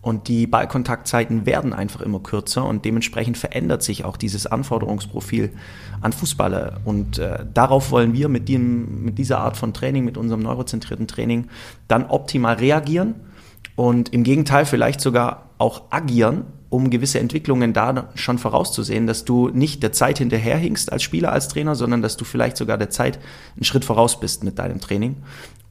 und 0.05 0.27
die 0.27 0.45
Ballkontaktzeiten 0.45 1.47
werden 1.47 1.73
einfach 1.73 2.01
immer 2.01 2.19
kürzer 2.19 2.63
und 2.63 2.85
dementsprechend 2.85 3.39
verändert 3.39 3.81
sich 3.81 4.05
auch 4.05 4.17
dieses 4.17 4.45
Anforderungsprofil 4.45 5.51
an 5.99 6.13
Fußballer. 6.13 6.77
Und 6.85 7.17
äh, 7.17 7.43
darauf 7.51 7.89
wollen 7.89 8.13
wir 8.13 8.29
mit, 8.29 8.47
dem, 8.47 9.03
mit 9.03 9.17
dieser 9.17 9.39
Art 9.39 9.57
von 9.57 9.73
Training, 9.73 10.05
mit 10.05 10.15
unserem 10.15 10.43
neurozentrierten 10.43 11.07
Training, 11.07 11.47
dann 11.87 12.05
optimal 12.05 12.53
reagieren 12.57 13.15
und 13.75 14.13
im 14.13 14.23
Gegenteil 14.23 14.67
vielleicht 14.67 15.01
sogar 15.01 15.49
auch 15.57 15.85
agieren, 15.89 16.45
um 16.75 16.89
gewisse 16.89 17.19
Entwicklungen 17.19 17.73
da 17.73 18.09
schon 18.15 18.37
vorauszusehen, 18.37 19.07
dass 19.07 19.25
du 19.25 19.49
nicht 19.49 19.81
der 19.81 19.91
Zeit 19.91 20.17
hinterherhinkst 20.17 20.91
als 20.91 21.03
Spieler, 21.03 21.31
als 21.31 21.47
Trainer, 21.47 21.75
sondern 21.75 22.01
dass 22.01 22.17
du 22.17 22.25
vielleicht 22.25 22.57
sogar 22.57 22.77
der 22.77 22.89
Zeit 22.89 23.17
einen 23.55 23.63
Schritt 23.63 23.85
voraus 23.85 24.19
bist 24.19 24.43
mit 24.43 24.59
deinem 24.59 24.81
Training. 24.81 25.15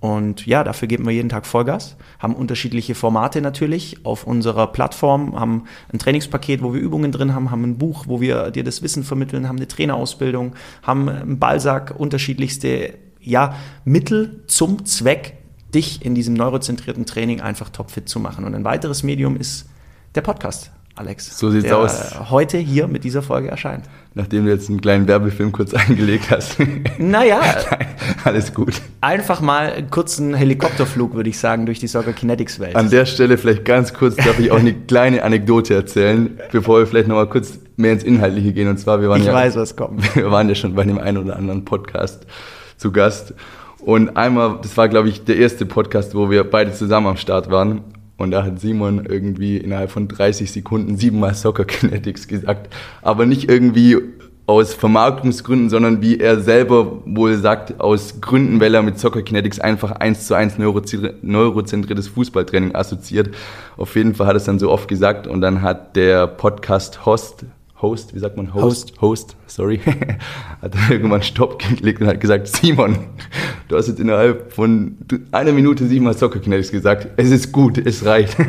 Und 0.00 0.44
ja, 0.44 0.64
dafür 0.64 0.86
geben 0.88 1.06
wir 1.06 1.12
jeden 1.12 1.30
Tag 1.30 1.46
Vollgas, 1.46 1.96
haben 2.18 2.34
unterschiedliche 2.34 2.94
Formate 2.94 3.40
natürlich 3.40 4.04
auf 4.04 4.26
unserer 4.26 4.66
Plattform, 4.66 5.38
haben 5.38 5.64
ein 5.92 5.98
Trainingspaket, 5.98 6.62
wo 6.62 6.74
wir 6.74 6.80
Übungen 6.80 7.10
drin 7.10 7.34
haben, 7.34 7.50
haben 7.50 7.64
ein 7.64 7.78
Buch, 7.78 8.04
wo 8.06 8.20
wir 8.20 8.50
dir 8.50 8.64
das 8.64 8.82
Wissen 8.82 9.02
vermitteln, 9.02 9.48
haben 9.48 9.56
eine 9.56 9.68
Trainerausbildung, 9.68 10.56
haben 10.82 11.08
einen 11.08 11.38
Ballsack, 11.38 11.94
unterschiedlichste 11.96 12.98
ja, 13.20 13.54
Mittel 13.84 14.42
zum 14.46 14.84
Zweck, 14.84 15.38
dich 15.74 16.04
in 16.04 16.14
diesem 16.14 16.34
neurozentrierten 16.34 17.06
Training 17.06 17.40
einfach 17.40 17.70
topfit 17.70 18.08
zu 18.08 18.20
machen. 18.20 18.44
Und 18.44 18.54
ein 18.54 18.64
weiteres 18.64 19.02
Medium 19.02 19.36
ist 19.36 19.66
der 20.14 20.20
Podcast. 20.20 20.70
Alex. 20.96 21.38
So 21.38 21.50
sieht's 21.50 21.64
der 21.64 21.78
aus. 21.78 22.30
Heute 22.30 22.56
hier 22.56 22.86
mit 22.86 23.02
dieser 23.02 23.22
Folge 23.22 23.48
erscheint. 23.48 23.84
Nachdem 24.14 24.44
du 24.44 24.52
jetzt 24.52 24.68
einen 24.68 24.80
kleinen 24.80 25.08
Werbefilm 25.08 25.50
kurz 25.50 25.74
eingelegt 25.74 26.30
hast. 26.30 26.56
Naja. 26.98 27.40
Alles 28.24 28.54
gut. 28.54 28.80
Einfach 29.00 29.40
mal 29.40 29.72
einen 29.72 29.90
kurzen 29.90 30.34
Helikopterflug, 30.34 31.14
würde 31.14 31.28
ich 31.30 31.38
sagen, 31.38 31.66
durch 31.66 31.80
die 31.80 31.88
Soccer 31.88 32.12
Kinetics 32.12 32.60
Welt. 32.60 32.76
An 32.76 32.90
der 32.90 33.06
Stelle 33.06 33.38
vielleicht 33.38 33.64
ganz 33.64 33.92
kurz, 33.92 34.14
darf 34.14 34.38
ich 34.38 34.52
auch 34.52 34.58
eine 34.60 34.72
kleine 34.86 35.24
Anekdote 35.24 35.74
erzählen, 35.74 36.38
bevor 36.52 36.78
wir 36.78 36.86
vielleicht 36.86 37.08
nochmal 37.08 37.28
kurz 37.28 37.58
mehr 37.76 37.92
ins 37.92 38.04
Inhaltliche 38.04 38.52
gehen. 38.52 38.68
Und 38.68 38.78
zwar, 38.78 39.00
wir 39.00 39.08
waren 39.08 39.20
ich 39.20 39.26
ja, 39.26 39.32
weiß, 39.32 39.56
was 39.56 39.74
kommt. 39.74 40.14
Wir 40.14 40.30
waren 40.30 40.48
ja 40.48 40.54
schon 40.54 40.76
bei 40.76 40.84
dem 40.84 40.98
einen 40.98 41.18
oder 41.18 41.34
anderen 41.36 41.64
Podcast 41.64 42.24
zu 42.76 42.92
Gast. 42.92 43.34
Und 43.80 44.16
einmal, 44.16 44.60
das 44.62 44.76
war, 44.76 44.88
glaube 44.88 45.08
ich, 45.08 45.24
der 45.24 45.36
erste 45.36 45.66
Podcast, 45.66 46.14
wo 46.14 46.30
wir 46.30 46.48
beide 46.48 46.72
zusammen 46.72 47.08
am 47.08 47.16
Start 47.16 47.50
waren. 47.50 47.82
Und 48.16 48.30
da 48.30 48.44
hat 48.44 48.60
Simon 48.60 49.06
irgendwie 49.06 49.56
innerhalb 49.56 49.90
von 49.90 50.06
30 50.08 50.50
Sekunden 50.50 50.96
siebenmal 50.96 51.34
Soccer 51.34 51.64
Kinetics 51.64 52.28
gesagt. 52.28 52.72
Aber 53.02 53.26
nicht 53.26 53.48
irgendwie 53.48 53.98
aus 54.46 54.74
Vermarktungsgründen, 54.74 55.70
sondern 55.70 56.02
wie 56.02 56.20
er 56.20 56.38
selber 56.38 57.02
wohl 57.06 57.36
sagt, 57.38 57.80
aus 57.80 58.20
Gründen, 58.20 58.60
weil 58.60 58.74
er 58.74 58.82
mit 58.82 58.98
Soccer 58.98 59.22
Kinetics 59.22 59.58
einfach 59.58 59.90
eins 59.92 60.26
zu 60.26 60.34
eins 60.34 60.58
neurozentriertes 60.58 62.08
Fußballtraining 62.08 62.74
assoziiert. 62.74 63.34
Auf 63.78 63.96
jeden 63.96 64.14
Fall 64.14 64.26
hat 64.26 64.34
er 64.34 64.36
es 64.36 64.44
dann 64.44 64.58
so 64.58 64.70
oft 64.70 64.86
gesagt 64.86 65.26
und 65.26 65.40
dann 65.40 65.62
hat 65.62 65.96
der 65.96 66.26
Podcast-Host, 66.26 67.46
Host, 67.84 68.14
wie 68.14 68.18
sagt 68.18 68.36
man? 68.36 68.54
Host, 68.54 68.92
Host, 69.00 69.00
Host 69.00 69.36
sorry, 69.46 69.78
hat 70.62 70.74
irgendwann 70.88 71.22
Stopp 71.22 71.58
geklickt 71.58 72.00
und 72.00 72.06
hat 72.06 72.18
gesagt, 72.18 72.48
Simon, 72.48 72.96
du 73.68 73.76
hast 73.76 73.88
jetzt 73.88 74.00
innerhalb 74.00 74.52
von 74.52 74.96
einer 75.32 75.52
Minute 75.52 75.86
siebenmal 75.86 76.16
Soccer 76.16 76.40
Kinetics 76.40 76.70
gesagt. 76.72 77.08
Es 77.18 77.30
ist 77.30 77.52
gut, 77.52 77.78
es 77.78 78.04
reicht. 78.04 78.36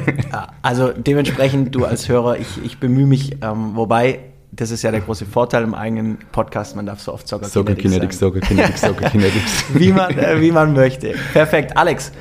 Also 0.61 0.91
dementsprechend, 0.91 1.75
du 1.75 1.85
als 1.85 2.09
Hörer, 2.09 2.39
ich, 2.39 2.63
ich 2.63 2.79
bemühe 2.79 3.05
mich, 3.05 3.37
ähm, 3.43 3.75
wobei 3.75 4.19
das 4.51 4.71
ist 4.71 4.83
ja 4.83 4.91
der 4.91 5.01
große 5.01 5.25
Vorteil 5.25 5.63
im 5.63 5.73
eigenen 5.73 6.17
Podcast, 6.31 6.75
man 6.75 6.85
darf 6.85 7.01
so 7.01 7.13
oft 7.13 7.27
Soccer, 7.27 7.45
Soccer 7.45 7.75
Kinetics, 7.75 8.19
Soccer 8.19 8.39
Kinetics, 8.39 8.81
Soccer 8.81 9.09
Kinetics. 9.11 9.65
wie, 9.73 9.91
man, 9.91 10.17
äh, 10.17 10.39
wie 10.41 10.51
man 10.51 10.73
möchte. 10.73 11.13
Perfekt. 11.33 11.77
Alex, 11.77 12.11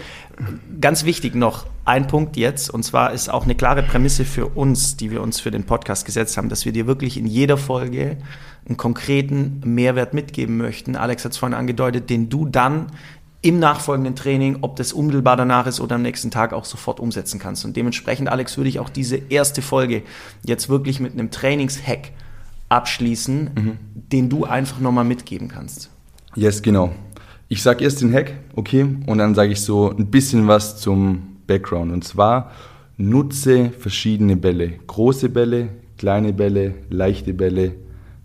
ganz 0.80 1.04
wichtig 1.04 1.34
noch 1.34 1.66
ein 1.84 2.06
Punkt 2.06 2.36
jetzt, 2.36 2.70
und 2.70 2.82
zwar 2.82 3.12
ist 3.12 3.28
auch 3.28 3.44
eine 3.44 3.54
klare 3.54 3.82
Prämisse 3.82 4.24
für 4.24 4.46
uns, 4.46 4.96
die 4.96 5.10
wir 5.10 5.22
uns 5.22 5.40
für 5.40 5.50
den 5.50 5.64
Podcast 5.64 6.04
gesetzt 6.06 6.36
haben, 6.36 6.48
dass 6.48 6.64
wir 6.64 6.72
dir 6.72 6.86
wirklich 6.86 7.16
in 7.16 7.26
jeder 7.26 7.56
Folge 7.56 8.16
einen 8.66 8.76
konkreten 8.76 9.60
Mehrwert 9.64 10.14
mitgeben 10.14 10.56
möchten. 10.56 10.96
Alex 10.96 11.24
hat 11.24 11.32
es 11.32 11.38
vorhin 11.38 11.56
angedeutet, 11.56 12.10
den 12.10 12.28
du 12.28 12.46
dann 12.46 12.86
im 13.42 13.58
nachfolgenden 13.58 14.16
Training, 14.16 14.58
ob 14.62 14.76
das 14.76 14.94
unmittelbar 14.94 15.36
danach 15.36 15.66
ist 15.66 15.78
oder 15.78 15.96
am 15.96 16.02
nächsten 16.02 16.30
Tag 16.30 16.54
auch 16.54 16.64
sofort 16.64 16.98
umsetzen 16.98 17.38
kannst. 17.38 17.66
Und 17.66 17.76
dementsprechend, 17.76 18.30
Alex, 18.30 18.56
würde 18.56 18.70
ich 18.70 18.80
auch 18.80 18.88
diese 18.88 19.16
erste 19.16 19.60
Folge 19.60 20.02
jetzt 20.44 20.70
wirklich 20.70 20.98
mit 20.98 21.12
einem 21.12 21.30
Trainingshack 21.30 22.12
abschließen, 22.70 23.50
mhm. 23.54 23.78
den 23.94 24.30
du 24.30 24.44
einfach 24.44 24.80
nochmal 24.80 25.04
mitgeben 25.04 25.48
kannst. 25.48 25.90
Yes, 26.34 26.62
genau. 26.62 26.92
Ich 27.54 27.62
sage 27.62 27.84
erst 27.84 28.02
den 28.02 28.12
Hack, 28.12 28.32
okay, 28.56 28.84
und 29.06 29.18
dann 29.18 29.36
sage 29.36 29.52
ich 29.52 29.60
so 29.60 29.88
ein 29.88 30.08
bisschen 30.08 30.48
was 30.48 30.76
zum 30.80 31.36
Background. 31.46 31.92
Und 31.92 32.02
zwar 32.02 32.50
nutze 32.96 33.70
verschiedene 33.70 34.36
Bälle. 34.36 34.72
Große 34.88 35.28
Bälle, 35.28 35.68
kleine 35.96 36.32
Bälle, 36.32 36.74
leichte 36.90 37.32
Bälle, 37.32 37.76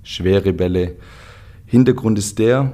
schwere 0.01 0.51
Bälle. 0.51 0.95
Hintergrund 1.67 2.17
ist 2.17 2.39
der, 2.39 2.73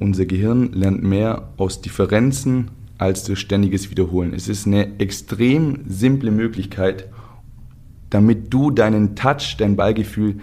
unser 0.00 0.24
Gehirn 0.24 0.72
lernt 0.72 1.02
mehr 1.02 1.52
aus 1.58 1.82
Differenzen 1.82 2.70
als 2.96 3.24
durch 3.24 3.40
ständiges 3.40 3.90
Wiederholen. 3.90 4.32
Es 4.32 4.48
ist 4.48 4.66
eine 4.66 4.98
extrem 4.98 5.80
simple 5.86 6.30
Möglichkeit, 6.30 7.10
damit 8.08 8.50
du 8.50 8.70
deinen 8.70 9.14
Touch, 9.14 9.56
dein 9.58 9.76
Ballgefühl 9.76 10.36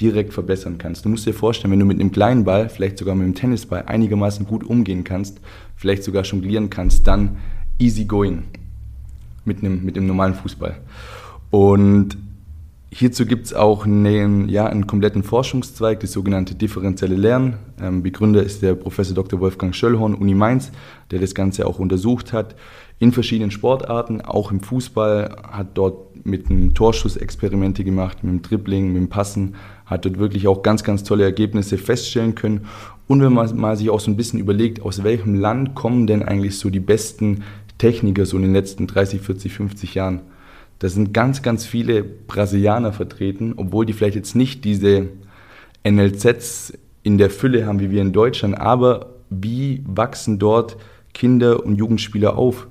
direkt 0.00 0.32
verbessern 0.32 0.78
kannst. 0.78 1.04
Du 1.04 1.08
musst 1.08 1.26
dir 1.26 1.34
vorstellen, 1.34 1.72
wenn 1.72 1.80
du 1.80 1.84
mit 1.86 2.00
einem 2.00 2.12
kleinen 2.12 2.44
Ball, 2.44 2.68
vielleicht 2.68 2.98
sogar 2.98 3.14
mit 3.14 3.24
einem 3.24 3.34
Tennisball 3.34 3.84
einigermaßen 3.86 4.46
gut 4.46 4.64
umgehen 4.64 5.04
kannst, 5.04 5.40
vielleicht 5.76 6.04
sogar 6.04 6.22
jonglieren 6.22 6.70
kannst, 6.70 7.06
dann 7.06 7.36
easy 7.78 8.04
going 8.04 8.44
mit 9.44 9.58
einem, 9.58 9.84
mit 9.84 9.96
einem 9.96 10.06
normalen 10.06 10.34
Fußball. 10.34 10.76
Und 11.50 12.16
hierzu 12.90 13.26
gibt 13.26 13.46
es 13.46 13.54
auch 13.54 13.84
einen, 13.84 14.48
ja, 14.48 14.66
einen 14.66 14.86
kompletten 14.86 15.22
Forschungszweig, 15.22 16.00
das 16.00 16.12
sogenannte 16.12 16.54
differenzielle 16.54 17.16
Lernen. 17.16 17.54
Ähm, 17.80 18.02
Begründer 18.02 18.42
ist 18.42 18.62
der 18.62 18.74
Professor 18.74 19.14
Dr. 19.14 19.40
Wolfgang 19.40 19.74
Schöllhorn, 19.74 20.14
Uni 20.14 20.34
Mainz, 20.34 20.70
der 21.10 21.18
das 21.18 21.34
Ganze 21.34 21.66
auch 21.66 21.78
untersucht 21.78 22.32
hat 22.32 22.54
in 23.00 23.12
verschiedenen 23.12 23.50
Sportarten, 23.50 24.20
auch 24.20 24.50
im 24.50 24.60
Fußball, 24.60 25.36
hat 25.50 25.68
dort 25.74 26.26
mit 26.26 26.50
einem 26.50 26.74
Torschuss 26.74 27.16
Experimente 27.16 27.84
gemacht, 27.84 28.24
mit 28.24 28.32
dem 28.32 28.42
Dribbling, 28.42 28.88
mit 28.88 28.96
dem 28.96 29.08
Passen, 29.08 29.54
hat 29.88 30.04
dort 30.04 30.18
wirklich 30.18 30.46
auch 30.46 30.62
ganz, 30.62 30.84
ganz 30.84 31.02
tolle 31.02 31.24
Ergebnisse 31.24 31.78
feststellen 31.78 32.34
können. 32.34 32.66
Und 33.06 33.22
wenn 33.22 33.32
man 33.32 33.56
mal 33.56 33.76
sich 33.76 33.90
auch 33.90 34.00
so 34.00 34.10
ein 34.10 34.16
bisschen 34.16 34.38
überlegt, 34.38 34.82
aus 34.82 35.02
welchem 35.02 35.34
Land 35.34 35.74
kommen 35.74 36.06
denn 36.06 36.22
eigentlich 36.22 36.58
so 36.58 36.70
die 36.70 36.80
besten 36.80 37.42
Techniker 37.78 38.26
so 38.26 38.36
in 38.36 38.42
den 38.42 38.52
letzten 38.52 38.86
30, 38.86 39.20
40, 39.20 39.52
50 39.52 39.94
Jahren? 39.94 40.20
Da 40.78 40.88
sind 40.88 41.12
ganz, 41.12 41.42
ganz 41.42 41.64
viele 41.64 42.04
Brasilianer 42.04 42.92
vertreten, 42.92 43.54
obwohl 43.56 43.86
die 43.86 43.92
vielleicht 43.92 44.14
jetzt 44.14 44.36
nicht 44.36 44.64
diese 44.64 45.08
NLZs 45.84 46.74
in 47.02 47.18
der 47.18 47.30
Fülle 47.30 47.66
haben 47.66 47.80
wie 47.80 47.90
wir 47.90 48.02
in 48.02 48.12
Deutschland, 48.12 48.58
aber 48.58 49.14
wie 49.30 49.82
wachsen 49.86 50.38
dort 50.38 50.76
Kinder 51.14 51.64
und 51.64 51.76
Jugendspieler 51.76 52.36
auf? 52.36 52.68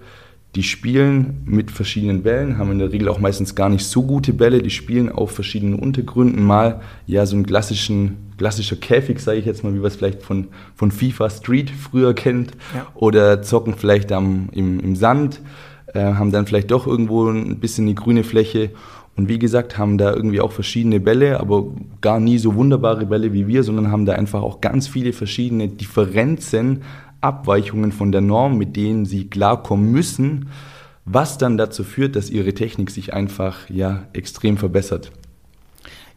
Die 0.57 0.63
spielen 0.63 1.43
mit 1.45 1.69
verschiedenen 1.69 2.23
Bällen, 2.23 2.57
haben 2.57 2.71
in 2.71 2.79
der 2.79 2.91
Regel 2.91 3.09
auch 3.09 3.19
meistens 3.19 3.53
gar 3.53 3.69
nicht 3.69 3.85
so 3.85 4.01
gute 4.01 4.33
Bälle. 4.33 4.63
Die 4.63 4.71
spielen 4.71 5.11
auf 5.11 5.29
verschiedenen 5.29 5.75
Untergründen. 5.75 6.43
Mal 6.43 6.81
ja 7.05 7.27
so 7.27 7.35
einen 7.35 7.45
klassischen, 7.45 8.17
klassischer 8.39 8.75
Käfig, 8.75 9.19
sage 9.19 9.37
ich 9.37 9.45
jetzt 9.45 9.63
mal, 9.63 9.71
wie 9.75 9.77
man 9.77 9.85
es 9.85 9.97
vielleicht 9.97 10.23
von, 10.23 10.47
von 10.73 10.89
FIFA 10.89 11.29
Street 11.29 11.69
früher 11.69 12.15
kennt. 12.15 12.53
Ja. 12.73 12.87
Oder 12.95 13.43
zocken 13.43 13.75
vielleicht 13.75 14.11
am, 14.11 14.49
im, 14.51 14.79
im 14.79 14.95
Sand, 14.95 15.41
äh, 15.93 15.99
haben 15.99 16.31
dann 16.31 16.47
vielleicht 16.47 16.71
doch 16.71 16.87
irgendwo 16.87 17.29
ein 17.29 17.59
bisschen 17.59 17.85
die 17.85 17.93
grüne 17.93 18.23
Fläche. 18.23 18.71
Und 19.15 19.29
wie 19.29 19.37
gesagt, 19.37 19.77
haben 19.77 19.99
da 19.99 20.11
irgendwie 20.11 20.41
auch 20.41 20.51
verschiedene 20.51 20.99
Bälle, 20.99 21.39
aber 21.39 21.65
gar 22.01 22.19
nie 22.19 22.39
so 22.39 22.55
wunderbare 22.55 23.05
Bälle 23.05 23.31
wie 23.31 23.45
wir, 23.45 23.61
sondern 23.61 23.91
haben 23.91 24.07
da 24.07 24.13
einfach 24.13 24.41
auch 24.41 24.59
ganz 24.59 24.87
viele 24.87 25.13
verschiedene 25.13 25.67
Differenzen 25.67 26.81
Abweichungen 27.21 27.91
von 27.91 28.11
der 28.11 28.21
Norm, 28.21 28.57
mit 28.57 28.75
denen 28.75 29.05
sie 29.05 29.27
klarkommen 29.29 29.91
müssen, 29.91 30.49
was 31.05 31.37
dann 31.37 31.57
dazu 31.57 31.83
führt, 31.83 32.15
dass 32.15 32.29
ihre 32.29 32.53
Technik 32.53 32.91
sich 32.91 33.13
einfach 33.13 33.69
ja 33.69 34.03
extrem 34.13 34.57
verbessert. 34.57 35.11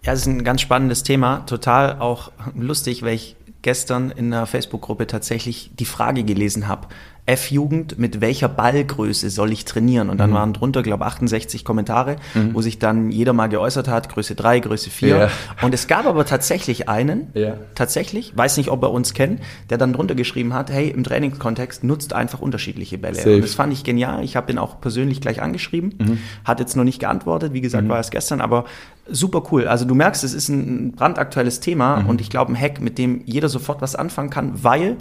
Ja, 0.02 0.12
das 0.12 0.21
ist 0.21 0.26
ein 0.26 0.45
ganz 0.45 0.61
spannendes 0.62 1.02
Thema, 1.02 1.40
total 1.47 2.00
auch 2.00 2.33
lustig, 2.54 3.02
weil 3.02 3.14
ich 3.14 3.37
gestern 3.62 4.11
in 4.11 4.33
einer 4.33 4.47
Facebook-Gruppe 4.47 5.07
tatsächlich 5.07 5.71
die 5.78 5.85
Frage 5.85 6.25
gelesen 6.25 6.69
habe, 6.69 6.88
F-Jugend, 7.31 7.99
mit 7.99 8.21
welcher 8.21 8.49
Ballgröße 8.49 9.31
soll 9.31 9.53
ich 9.53 9.65
trainieren? 9.65 10.11
Und 10.11 10.19
dann 10.19 10.31
mhm. 10.31 10.35
waren 10.35 10.53
drunter, 10.53 10.83
glaube 10.83 11.05
ich, 11.05 11.11
68 11.11 11.65
Kommentare, 11.65 12.17
mhm. 12.35 12.55
wo 12.55 12.61
sich 12.61 12.79
dann 12.79 13.11
jeder 13.11 13.33
mal 13.33 13.49
geäußert 13.49 13.89
hat, 13.89 14.09
Größe 14.09 14.35
3, 14.35 14.61
Größe 14.61 14.91
4. 14.91 15.09
Ja. 15.09 15.31
Und 15.63 15.75
es 15.75 15.87
gab 15.87 16.07
aber 16.07 16.25
tatsächlich 16.25 16.89
einen, 16.89 17.29
ja. 17.35 17.55
tatsächlich, 17.75 18.37
weiß 18.37 18.57
nicht, 18.57 18.71
ob 18.71 18.83
er 18.83 18.91
uns 18.91 19.15
kennt, 19.15 19.41
der 19.71 19.79
dann 19.79 19.93
drunter 19.93 20.15
geschrieben 20.15 20.55
hat, 20.55 20.71
hey, 20.71 20.89
im 20.89 21.05
Trainingskontext 21.05 21.85
nutzt 21.85 22.13
einfach 22.13 22.41
unterschiedliche 22.41 22.99
Bälle. 22.99 23.17
Safe. 23.17 23.37
Und 23.37 23.43
das 23.43 23.55
fand 23.55 23.73
ich 23.73 23.85
genial. 23.85 24.25
Ich 24.25 24.37
habe 24.37 24.47
den 24.47 24.59
auch 24.59 24.81
persönlich 24.81 25.21
gleich 25.21 25.41
angeschrieben, 25.43 25.95
mhm. 25.99 26.19
hat 26.45 26.61
jetzt 26.61 26.77
noch 26.77 26.85
nicht 26.85 27.01
geantwortet, 27.01 27.53
wie 27.53 27.61
gesagt, 27.61 27.85
mhm. 27.85 27.91
war 27.91 28.01
es 28.01 28.11
gestern, 28.11 28.41
aber 28.41 28.65
super 29.09 29.43
cool. 29.51 29.67
Also 29.67 29.85
du 29.85 29.95
merkst, 29.95 30.25
es 30.25 30.35
ist 30.35 30.49
ein 30.49 30.93
brandaktuelles 30.93 31.61
Thema 31.61 32.01
mhm. 32.01 32.09
und 32.09 32.21
ich 32.21 32.31
glaube, 32.31 32.53
ein 32.53 32.61
Hack, 32.61 32.81
mit 32.81 32.99
dem 32.99 33.23
jeder 33.25 33.49
sofort 33.49 33.83
was 33.83 33.95
anfangen 33.97 34.31
kann, 34.31 34.63
weil 34.63 34.97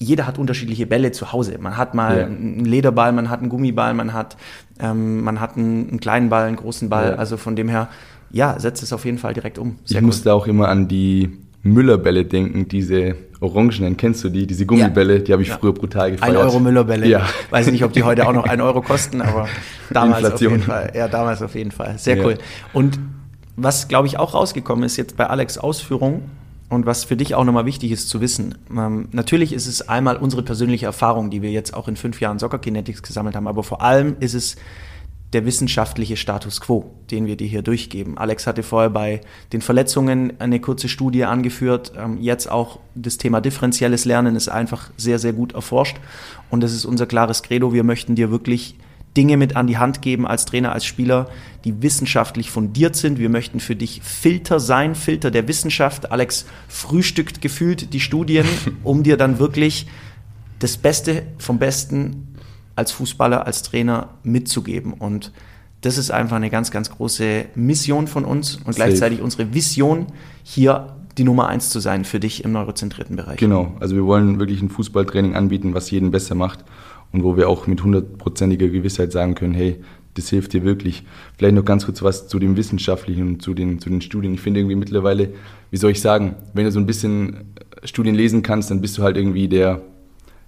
jeder 0.00 0.26
hat 0.26 0.38
unterschiedliche 0.38 0.86
Bälle 0.86 1.12
zu 1.12 1.30
Hause. 1.32 1.58
Man 1.60 1.76
hat 1.76 1.94
mal 1.94 2.18
ja. 2.18 2.24
einen 2.24 2.64
Lederball, 2.64 3.12
man 3.12 3.28
hat 3.28 3.40
einen 3.40 3.50
Gummiball, 3.50 3.92
man 3.92 4.14
hat, 4.14 4.36
ähm, 4.80 5.22
man 5.22 5.40
hat 5.40 5.56
einen, 5.56 5.90
einen, 5.90 6.00
kleinen 6.00 6.30
Ball, 6.30 6.46
einen 6.46 6.56
großen 6.56 6.88
Ball. 6.88 7.10
Ja. 7.10 7.16
Also 7.16 7.36
von 7.36 7.54
dem 7.54 7.68
her, 7.68 7.88
ja, 8.30 8.58
setzt 8.58 8.82
es 8.82 8.94
auf 8.94 9.04
jeden 9.04 9.18
Fall 9.18 9.34
direkt 9.34 9.58
um. 9.58 9.76
Sehr 9.84 9.96
ich 9.98 10.02
cool. 10.02 10.06
musste 10.06 10.32
auch 10.32 10.46
immer 10.46 10.68
an 10.68 10.88
die 10.88 11.30
Müllerbälle 11.62 12.24
denken, 12.24 12.66
diese 12.66 13.14
orangenen, 13.40 13.98
kennst 13.98 14.24
du 14.24 14.30
die? 14.30 14.46
Diese 14.46 14.64
Gummibälle, 14.64 15.18
ja. 15.18 15.22
die 15.22 15.32
habe 15.32 15.42
ich 15.42 15.50
früher 15.50 15.74
brutal 15.74 16.12
gefeiert. 16.12 16.34
Ein 16.34 16.42
Euro 16.42 16.60
Müllerbälle. 16.60 17.06
Ja. 17.06 17.26
Weiß 17.50 17.66
ich 17.66 17.72
nicht, 17.72 17.84
ob 17.84 17.92
die 17.92 18.02
heute 18.02 18.26
auch 18.26 18.32
noch 18.32 18.44
ein 18.44 18.62
Euro 18.62 18.80
kosten, 18.80 19.20
aber 19.20 19.48
damals 19.90 20.22
Inflation. 20.22 20.52
auf 20.52 20.58
jeden 20.58 20.66
Fall. 20.66 20.92
Ja, 20.94 21.08
damals 21.08 21.42
auf 21.42 21.54
jeden 21.54 21.72
Fall. 21.72 21.98
Sehr 21.98 22.24
cool. 22.24 22.38
Und 22.72 22.98
was, 23.56 23.86
glaube 23.88 24.08
ich, 24.08 24.18
auch 24.18 24.32
rausgekommen 24.32 24.84
ist 24.84 24.96
jetzt 24.96 25.18
bei 25.18 25.26
Alex 25.26 25.58
Ausführung 25.58 26.22
und 26.70 26.86
was 26.86 27.04
für 27.04 27.16
dich 27.16 27.34
auch 27.34 27.44
nochmal 27.44 27.66
wichtig 27.66 27.90
ist 27.90 28.08
zu 28.08 28.20
wissen. 28.22 28.56
Ähm, 28.74 29.08
natürlich 29.12 29.52
ist 29.52 29.66
es 29.66 29.86
einmal 29.88 30.16
unsere 30.16 30.42
persönliche 30.42 30.86
Erfahrung, 30.86 31.28
die 31.28 31.42
wir 31.42 31.50
jetzt 31.50 31.74
auch 31.74 31.88
in 31.88 31.96
fünf 31.96 32.20
Jahren 32.20 32.38
Soccer 32.38 32.58
Kinetics 32.58 33.02
gesammelt 33.02 33.36
haben, 33.36 33.48
aber 33.48 33.62
vor 33.62 33.82
allem 33.82 34.16
ist 34.20 34.34
es 34.34 34.56
der 35.32 35.44
wissenschaftliche 35.44 36.16
Status 36.16 36.60
quo, 36.60 36.90
den 37.10 37.26
wir 37.26 37.36
dir 37.36 37.46
hier 37.46 37.62
durchgeben. 37.62 38.18
Alex 38.18 38.46
hatte 38.46 38.62
vorher 38.62 38.90
bei 38.90 39.20
den 39.52 39.62
Verletzungen 39.62 40.32
eine 40.40 40.60
kurze 40.60 40.88
Studie 40.88 41.24
angeführt. 41.24 41.92
Ähm, 41.96 42.18
jetzt 42.20 42.50
auch 42.50 42.78
das 42.94 43.16
Thema 43.16 43.40
differenzielles 43.40 44.04
Lernen 44.04 44.34
ist 44.34 44.48
einfach 44.48 44.90
sehr, 44.96 45.18
sehr 45.18 45.32
gut 45.32 45.52
erforscht. 45.52 45.98
Und 46.50 46.62
das 46.62 46.72
ist 46.72 46.84
unser 46.84 47.06
klares 47.06 47.42
Credo. 47.42 47.72
Wir 47.72 47.84
möchten 47.84 48.16
dir 48.16 48.30
wirklich 48.30 48.76
Dinge 49.16 49.36
mit 49.36 49.56
an 49.56 49.66
die 49.66 49.78
Hand 49.78 50.02
geben 50.02 50.26
als 50.26 50.44
Trainer, 50.44 50.72
als 50.72 50.84
Spieler, 50.84 51.28
die 51.64 51.82
wissenschaftlich 51.82 52.50
fundiert 52.50 52.94
sind. 52.94 53.18
Wir 53.18 53.28
möchten 53.28 53.60
für 53.60 53.74
dich 53.74 54.02
Filter 54.02 54.60
sein, 54.60 54.94
Filter 54.94 55.30
der 55.30 55.48
Wissenschaft. 55.48 56.12
Alex 56.12 56.46
frühstückt 56.68 57.40
gefühlt 57.40 57.92
die 57.92 58.00
Studien, 58.00 58.46
um 58.84 59.02
dir 59.02 59.16
dann 59.16 59.38
wirklich 59.38 59.86
das 60.60 60.76
Beste 60.76 61.24
vom 61.38 61.58
Besten 61.58 62.36
als 62.76 62.92
Fußballer, 62.92 63.46
als 63.46 63.62
Trainer 63.62 64.10
mitzugeben. 64.22 64.92
Und 64.92 65.32
das 65.80 65.98
ist 65.98 66.10
einfach 66.10 66.36
eine 66.36 66.50
ganz, 66.50 66.70
ganz 66.70 66.90
große 66.90 67.46
Mission 67.54 68.06
von 68.06 68.24
uns 68.24 68.56
und 68.56 68.66
Safe. 68.66 68.76
gleichzeitig 68.76 69.22
unsere 69.22 69.54
Vision, 69.54 70.06
hier 70.44 70.96
die 71.18 71.24
Nummer 71.24 71.48
eins 71.48 71.70
zu 71.70 71.80
sein 71.80 72.04
für 72.04 72.20
dich 72.20 72.44
im 72.44 72.52
neurozentrierten 72.52 73.16
Bereich. 73.16 73.38
Genau, 73.38 73.74
also 73.80 73.96
wir 73.96 74.04
wollen 74.04 74.38
wirklich 74.38 74.62
ein 74.62 74.68
Fußballtraining 74.68 75.34
anbieten, 75.34 75.74
was 75.74 75.90
jeden 75.90 76.10
besser 76.10 76.34
macht 76.34 76.64
und 77.12 77.24
wo 77.24 77.36
wir 77.36 77.48
auch 77.48 77.66
mit 77.66 77.82
hundertprozentiger 77.82 78.68
Gewissheit 78.68 79.12
sagen 79.12 79.34
können, 79.34 79.54
hey, 79.54 79.76
das 80.14 80.28
hilft 80.28 80.52
dir 80.52 80.64
wirklich. 80.64 81.04
Vielleicht 81.38 81.54
noch 81.54 81.64
ganz 81.64 81.86
kurz 81.86 82.02
was 82.02 82.28
zu 82.28 82.38
dem 82.38 82.56
Wissenschaftlichen 82.56 83.26
und 83.26 83.42
zu 83.42 83.54
den, 83.54 83.80
zu 83.80 83.88
den 83.90 84.00
Studien. 84.00 84.34
Ich 84.34 84.40
finde 84.40 84.60
irgendwie 84.60 84.76
mittlerweile, 84.76 85.30
wie 85.70 85.76
soll 85.76 85.92
ich 85.92 86.00
sagen, 86.00 86.34
wenn 86.52 86.64
du 86.64 86.72
so 86.72 86.80
ein 86.80 86.86
bisschen 86.86 87.54
Studien 87.84 88.14
lesen 88.14 88.42
kannst, 88.42 88.70
dann 88.70 88.80
bist 88.80 88.98
du 88.98 89.02
halt 89.02 89.16
irgendwie 89.16 89.48
der, 89.48 89.82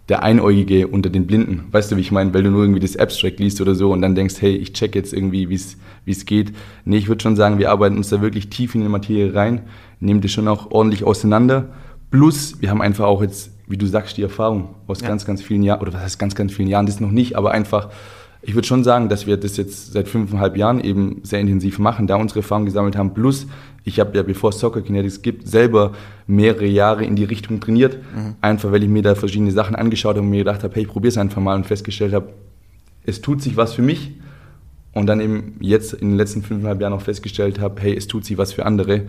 der 0.08 0.22
Einäugige 0.22 0.88
unter 0.88 1.10
den 1.10 1.26
Blinden. 1.26 1.64
Weißt 1.70 1.90
du, 1.92 1.96
wie 1.96 2.00
ich 2.00 2.10
meine? 2.10 2.34
Weil 2.34 2.42
du 2.42 2.50
nur 2.50 2.62
irgendwie 2.62 2.80
das 2.80 2.96
Abstract 2.96 3.38
liest 3.38 3.60
oder 3.60 3.74
so 3.74 3.92
und 3.92 4.02
dann 4.02 4.14
denkst, 4.14 4.36
hey, 4.40 4.54
ich 4.54 4.72
check 4.72 4.94
jetzt 4.94 5.12
irgendwie, 5.12 5.48
wie 5.48 5.54
es 5.54 6.26
geht. 6.26 6.52
Nee, 6.84 6.98
ich 6.98 7.08
würde 7.08 7.22
schon 7.22 7.36
sagen, 7.36 7.58
wir 7.58 7.70
arbeiten 7.70 7.96
uns 7.96 8.08
da 8.08 8.20
wirklich 8.20 8.50
tief 8.50 8.74
in 8.74 8.82
die 8.82 8.88
Materie 8.88 9.34
rein, 9.34 9.62
nehmen 10.00 10.20
das 10.20 10.32
schon 10.32 10.48
auch 10.48 10.70
ordentlich 10.72 11.04
auseinander. 11.04 11.68
Plus, 12.10 12.60
wir 12.60 12.70
haben 12.70 12.82
einfach 12.82 13.06
auch 13.06 13.22
jetzt, 13.22 13.51
wie 13.66 13.76
du 13.76 13.86
sagst, 13.86 14.16
die 14.16 14.22
Erfahrung 14.22 14.74
aus 14.86 15.00
ja. 15.00 15.08
ganz, 15.08 15.24
ganz 15.24 15.42
vielen 15.42 15.62
Jahren, 15.62 15.80
oder 15.80 15.92
was 15.92 16.02
heißt 16.02 16.18
ganz, 16.18 16.34
ganz 16.34 16.52
vielen 16.52 16.68
Jahren, 16.68 16.86
das 16.86 17.00
noch 17.00 17.10
nicht, 17.10 17.36
aber 17.36 17.52
einfach, 17.52 17.90
ich 18.42 18.54
würde 18.54 18.66
schon 18.66 18.82
sagen, 18.82 19.08
dass 19.08 19.26
wir 19.26 19.36
das 19.36 19.56
jetzt 19.56 19.92
seit 19.92 20.08
fünfeinhalb 20.08 20.56
Jahren 20.56 20.80
eben 20.80 21.20
sehr 21.22 21.40
intensiv 21.40 21.78
machen, 21.78 22.08
da 22.08 22.16
unsere 22.16 22.40
Erfahrung 22.40 22.64
gesammelt 22.64 22.96
haben. 22.96 23.14
Plus, 23.14 23.46
ich 23.84 24.00
habe 24.00 24.16
ja, 24.16 24.22
bevor 24.24 24.50
es 24.50 24.58
Soccer 24.58 24.80
Kinetics 24.80 25.22
gibt, 25.22 25.46
selber 25.46 25.92
mehrere 26.26 26.66
Jahre 26.66 27.04
in 27.04 27.14
die 27.14 27.24
Richtung 27.24 27.60
trainiert. 27.60 27.98
Mhm. 28.14 28.34
Einfach, 28.40 28.72
weil 28.72 28.82
ich 28.82 28.88
mir 28.88 29.02
da 29.02 29.14
verschiedene 29.14 29.52
Sachen 29.52 29.76
angeschaut 29.76 30.16
habe 30.16 30.24
und 30.24 30.30
mir 30.30 30.38
gedacht 30.38 30.64
habe, 30.64 30.74
hey, 30.74 30.82
ich 30.82 30.88
probiere 30.88 31.10
es 31.10 31.18
einfach 31.18 31.40
mal 31.40 31.54
und 31.54 31.66
festgestellt 31.66 32.12
habe, 32.12 32.30
es 33.04 33.20
tut 33.20 33.42
sich 33.42 33.56
was 33.56 33.74
für 33.74 33.82
mich. 33.82 34.12
Und 34.92 35.06
dann 35.06 35.20
eben 35.20 35.56
jetzt 35.60 35.94
in 35.94 36.10
den 36.10 36.16
letzten 36.16 36.42
fünfeinhalb 36.42 36.80
Jahren 36.80 36.92
auch 36.92 37.00
festgestellt 37.00 37.60
habe, 37.60 37.80
hey, 37.80 37.96
es 37.96 38.08
tut 38.08 38.24
sich 38.24 38.38
was 38.38 38.52
für 38.52 38.66
andere. 38.66 39.02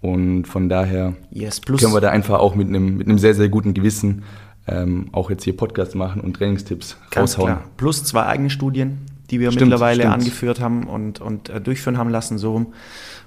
Und 0.00 0.44
von 0.44 0.68
daher 0.68 1.14
yes, 1.30 1.60
können 1.62 1.92
wir 1.92 2.00
da 2.00 2.10
einfach 2.10 2.38
auch 2.38 2.54
mit 2.54 2.68
einem, 2.68 2.96
mit 2.96 3.08
einem 3.08 3.18
sehr, 3.18 3.34
sehr 3.34 3.48
guten 3.48 3.74
Gewissen 3.74 4.22
ähm, 4.68 5.08
auch 5.12 5.30
jetzt 5.30 5.44
hier 5.44 5.56
Podcasts 5.56 5.94
machen 5.94 6.20
und 6.20 6.34
Trainingstipps 6.34 6.96
Ganz 7.10 7.38
raushauen. 7.38 7.56
Klar. 7.56 7.70
Plus 7.76 8.04
zwei 8.04 8.26
eigene 8.26 8.50
Studien, 8.50 8.98
die 9.30 9.40
wir 9.40 9.50
stimmt, 9.50 9.70
mittlerweile 9.70 10.02
stimmt. 10.02 10.14
angeführt 10.14 10.60
haben 10.60 10.84
und, 10.84 11.20
und 11.20 11.48
äh, 11.48 11.60
durchführen 11.60 11.98
haben 11.98 12.10
lassen, 12.10 12.38
so 12.38 12.66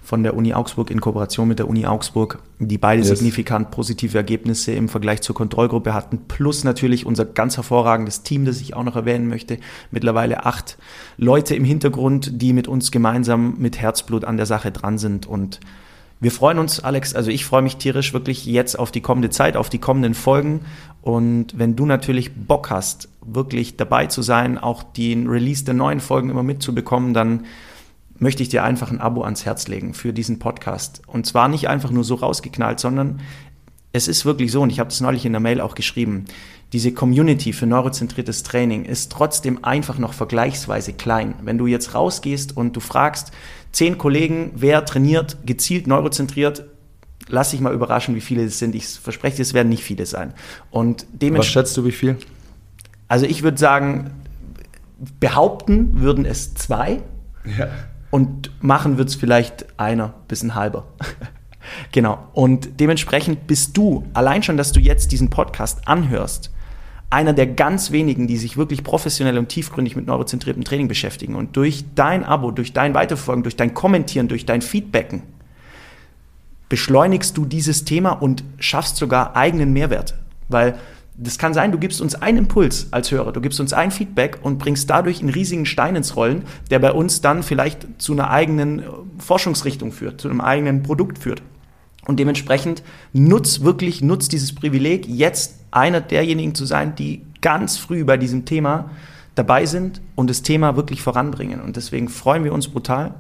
von 0.01 0.23
der 0.23 0.35
Uni 0.35 0.53
Augsburg 0.53 0.91
in 0.91 1.01
Kooperation 1.01 1.47
mit 1.47 1.59
der 1.59 1.67
Uni 1.67 1.85
Augsburg, 1.85 2.39
die 2.59 2.77
beide 2.77 3.01
yes. 3.01 3.09
signifikant 3.09 3.71
positive 3.71 4.17
Ergebnisse 4.17 4.71
im 4.71 4.89
Vergleich 4.89 5.21
zur 5.21 5.35
Kontrollgruppe 5.35 5.93
hatten, 5.93 6.21
plus 6.27 6.63
natürlich 6.63 7.05
unser 7.05 7.25
ganz 7.25 7.57
hervorragendes 7.57 8.23
Team, 8.23 8.45
das 8.45 8.59
ich 8.59 8.73
auch 8.75 8.83
noch 8.83 8.95
erwähnen 8.95 9.27
möchte. 9.27 9.59
Mittlerweile 9.91 10.45
acht 10.45 10.77
Leute 11.17 11.55
im 11.55 11.63
Hintergrund, 11.63 12.41
die 12.41 12.53
mit 12.53 12.67
uns 12.67 12.91
gemeinsam 12.91 13.55
mit 13.59 13.79
Herzblut 13.79 14.25
an 14.25 14.37
der 14.37 14.45
Sache 14.45 14.71
dran 14.71 14.97
sind 14.97 15.27
und 15.27 15.59
wir 16.21 16.31
freuen 16.31 16.59
uns, 16.59 16.81
Alex, 16.81 17.15
also 17.15 17.31
ich 17.31 17.45
freue 17.45 17.61
mich 17.61 17.77
tierisch 17.77 18.13
wirklich 18.13 18.45
jetzt 18.45 18.77
auf 18.77 18.91
die 18.91 19.01
kommende 19.01 19.29
Zeit, 19.29 19.55
auf 19.55 19.69
die 19.69 19.79
kommenden 19.79 20.13
Folgen. 20.13 20.61
Und 21.01 21.57
wenn 21.57 21.77
du 21.77 21.85
natürlich 21.85 22.35
Bock 22.35 22.69
hast, 22.69 23.07
wirklich 23.21 23.77
dabei 23.77 24.07
zu 24.07 24.21
sein, 24.21 24.57
auch 24.57 24.83
den 24.83 25.27
Release 25.27 25.63
der 25.63 25.75
neuen 25.75 26.01
Folgen 26.01 26.29
immer 26.29 26.43
mitzubekommen, 26.43 27.13
dann 27.13 27.45
möchte 28.17 28.43
ich 28.43 28.49
dir 28.49 28.65
einfach 28.65 28.91
ein 28.91 28.99
Abo 28.99 29.23
ans 29.23 29.45
Herz 29.45 29.69
legen 29.69 29.93
für 29.93 30.11
diesen 30.11 30.39
Podcast. 30.39 31.01
Und 31.07 31.25
zwar 31.25 31.47
nicht 31.47 31.69
einfach 31.69 31.91
nur 31.91 32.03
so 32.03 32.15
rausgeknallt, 32.15 32.81
sondern 32.81 33.21
es 33.93 34.07
ist 34.07 34.25
wirklich 34.25 34.51
so, 34.51 34.61
und 34.61 34.71
ich 34.71 34.79
habe 34.79 34.89
es 34.89 35.01
neulich 35.01 35.25
in 35.25 35.31
der 35.31 35.39
Mail 35.39 35.61
auch 35.61 35.73
geschrieben, 35.73 36.25
diese 36.73 36.91
Community 36.91 37.53
für 37.53 37.65
neurozentriertes 37.65 38.43
Training 38.43 38.85
ist 38.85 39.11
trotzdem 39.11 39.63
einfach 39.63 39.97
noch 39.97 40.13
vergleichsweise 40.13 40.93
klein. 40.93 41.33
Wenn 41.41 41.57
du 41.57 41.65
jetzt 41.65 41.95
rausgehst 41.95 42.55
und 42.55 42.75
du 42.75 42.79
fragst 42.79 43.31
zehn 43.71 43.97
Kollegen, 43.97 44.51
wer 44.55 44.85
trainiert 44.85 45.37
gezielt 45.45 45.87
neurozentriert, 45.87 46.65
lass 47.27 47.51
dich 47.51 47.61
mal 47.61 47.73
überraschen, 47.73 48.15
wie 48.15 48.21
viele 48.21 48.43
es 48.43 48.59
sind. 48.59 48.75
Ich 48.75 48.87
verspreche, 48.87 49.41
es 49.41 49.53
werden 49.53 49.69
nicht 49.69 49.83
viele 49.83 50.05
sein. 50.05 50.33
Und 50.71 51.05
Was 51.39 51.47
schätzt 51.47 51.77
du, 51.77 51.85
wie 51.85 51.91
viel? 51.91 52.17
Also 53.07 53.25
ich 53.25 53.43
würde 53.43 53.57
sagen, 53.57 54.11
behaupten 55.19 56.01
würden 56.01 56.25
es 56.25 56.53
zwei. 56.53 57.01
Ja. 57.57 57.69
Und 58.11 58.51
machen 58.61 58.97
wird 58.97 59.09
es 59.09 59.15
vielleicht 59.15 59.79
einer 59.79 60.15
bis 60.27 60.41
ein 60.41 60.55
halber. 60.55 60.87
genau. 61.91 62.27
Und 62.33 62.79
dementsprechend 62.79 63.45
bist 63.45 63.77
du, 63.77 64.07
allein 64.13 64.41
schon, 64.41 64.57
dass 64.57 64.71
du 64.71 64.79
jetzt 64.79 65.11
diesen 65.11 65.29
Podcast 65.29 65.87
anhörst, 65.87 66.51
einer 67.09 67.33
der 67.33 67.47
ganz 67.47 67.91
wenigen, 67.91 68.27
die 68.27 68.37
sich 68.37 68.55
wirklich 68.55 68.83
professionell 68.83 69.37
und 69.37 69.49
tiefgründig 69.49 69.95
mit 69.95 70.05
neurozentriertem 70.05 70.63
Training 70.63 70.87
beschäftigen. 70.87 71.35
Und 71.35 71.55
durch 71.55 71.85
dein 71.95 72.23
Abo, 72.23 72.51
durch 72.51 72.73
dein 72.73 72.93
Weiterfolgen, 72.93 73.43
durch 73.43 73.55
dein 73.55 73.73
Kommentieren, 73.73 74.27
durch 74.27 74.45
dein 74.45 74.61
Feedbacken 74.61 75.23
beschleunigst 76.69 77.35
du 77.35 77.45
dieses 77.45 77.83
Thema 77.83 78.11
und 78.11 78.43
schaffst 78.59 78.97
sogar 78.97 79.35
eigenen 79.35 79.73
Mehrwert. 79.73 80.13
Weil 80.49 80.77
das 81.17 81.37
kann 81.37 81.53
sein, 81.53 81.71
du 81.71 81.79
gibst 81.79 81.99
uns 81.99 82.15
einen 82.15 82.37
Impuls 82.37 82.87
als 82.91 83.11
Hörer, 83.11 83.33
du 83.33 83.41
gibst 83.41 83.59
uns 83.59 83.73
ein 83.73 83.91
Feedback 83.91 84.39
und 84.41 84.57
bringst 84.57 84.89
dadurch 84.89 85.19
einen 85.19 85.29
riesigen 85.29 85.65
Stein 85.65 85.95
ins 85.95 86.15
Rollen, 86.15 86.43
der 86.69 86.79
bei 86.79 86.91
uns 86.91 87.21
dann 87.21 87.43
vielleicht 87.43 87.87
zu 87.97 88.13
einer 88.13 88.29
eigenen 88.29 88.79
äh, 88.79 88.83
Forschungsrichtung 89.17 89.91
führt, 89.91 90.21
zu 90.21 90.29
einem 90.29 90.41
eigenen 90.41 90.83
Produkt 90.83 91.17
führt. 91.17 91.41
Und 92.05 92.19
dementsprechend 92.19 92.83
nutz 93.11 93.61
wirklich, 93.61 94.01
nutz 94.01 94.29
dieses 94.29 94.55
Privileg, 94.55 95.07
jetzt 95.07 95.58
einer 95.71 96.01
derjenigen 96.01 96.55
zu 96.55 96.65
sein, 96.65 96.95
die 96.95 97.21
ganz 97.41 97.77
früh 97.77 98.03
bei 98.03 98.17
diesem 98.17 98.45
Thema 98.45 98.89
dabei 99.35 99.65
sind 99.65 100.01
und 100.15 100.29
das 100.29 100.41
Thema 100.41 100.75
wirklich 100.75 101.01
voranbringen. 101.01 101.61
Und 101.61 101.75
deswegen 101.75 102.09
freuen 102.09 102.43
wir 102.43 102.53
uns 102.53 102.67
brutal, 102.67 103.13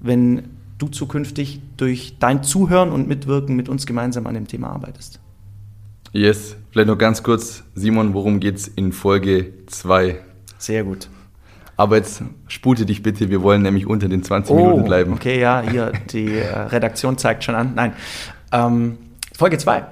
wenn 0.00 0.48
du 0.78 0.88
zukünftig 0.88 1.60
durch 1.76 2.16
dein 2.18 2.42
Zuhören 2.42 2.92
und 2.92 3.08
Mitwirken 3.08 3.56
mit 3.56 3.68
uns 3.68 3.86
gemeinsam 3.86 4.26
an 4.26 4.34
dem 4.34 4.46
Thema 4.46 4.70
arbeitest. 4.70 5.20
Yes, 6.12 6.56
vielleicht 6.70 6.88
noch 6.88 6.98
ganz 6.98 7.22
kurz, 7.22 7.64
Simon, 7.74 8.14
worum 8.14 8.40
geht 8.40 8.56
es 8.56 8.68
in 8.68 8.92
Folge 8.92 9.52
2? 9.66 10.18
Sehr 10.58 10.84
gut. 10.84 11.08
Aber 11.76 11.96
jetzt 11.96 12.22
spute 12.48 12.86
dich 12.86 13.02
bitte, 13.02 13.28
wir 13.28 13.42
wollen 13.42 13.60
nämlich 13.60 13.86
unter 13.86 14.08
den 14.08 14.22
20 14.22 14.50
oh, 14.50 14.56
Minuten 14.56 14.84
bleiben. 14.84 15.12
Okay, 15.12 15.38
ja, 15.38 15.60
hier, 15.60 15.92
die 16.10 16.38
äh, 16.38 16.58
Redaktion 16.58 17.18
zeigt 17.18 17.44
schon 17.44 17.54
an. 17.54 17.72
Nein. 17.74 17.92
Ähm, 18.50 18.96
Folge 19.36 19.58
2. 19.58 19.84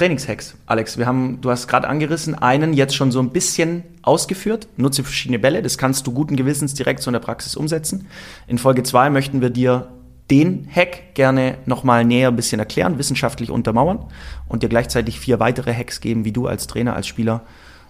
Trainingshacks, 0.00 0.54
Alex. 0.64 0.96
Wir 0.96 1.04
haben, 1.04 1.42
du 1.42 1.50
hast 1.50 1.68
gerade 1.68 1.86
angerissen, 1.86 2.34
einen 2.34 2.72
jetzt 2.72 2.96
schon 2.96 3.12
so 3.12 3.20
ein 3.20 3.28
bisschen 3.28 3.82
ausgeführt. 4.00 4.66
Nutze 4.78 5.04
verschiedene 5.04 5.38
Bälle. 5.38 5.60
Das 5.60 5.76
kannst 5.76 6.06
du 6.06 6.12
guten 6.12 6.36
Gewissens 6.36 6.72
direkt 6.72 7.02
so 7.02 7.10
in 7.10 7.12
der 7.12 7.20
Praxis 7.20 7.54
umsetzen. 7.54 8.06
In 8.46 8.56
Folge 8.56 8.82
2 8.82 9.10
möchten 9.10 9.42
wir 9.42 9.50
dir 9.50 9.88
den 10.30 10.66
Hack 10.74 11.14
gerne 11.14 11.58
nochmal 11.66 12.06
näher 12.06 12.28
ein 12.28 12.36
bisschen 12.36 12.60
erklären, 12.60 12.96
wissenschaftlich 12.96 13.50
untermauern 13.50 14.06
und 14.48 14.62
dir 14.62 14.70
gleichzeitig 14.70 15.20
vier 15.20 15.38
weitere 15.38 15.74
Hacks 15.74 16.00
geben, 16.00 16.24
wie 16.24 16.32
du 16.32 16.46
als 16.46 16.66
Trainer, 16.66 16.96
als 16.96 17.06
Spieler 17.06 17.42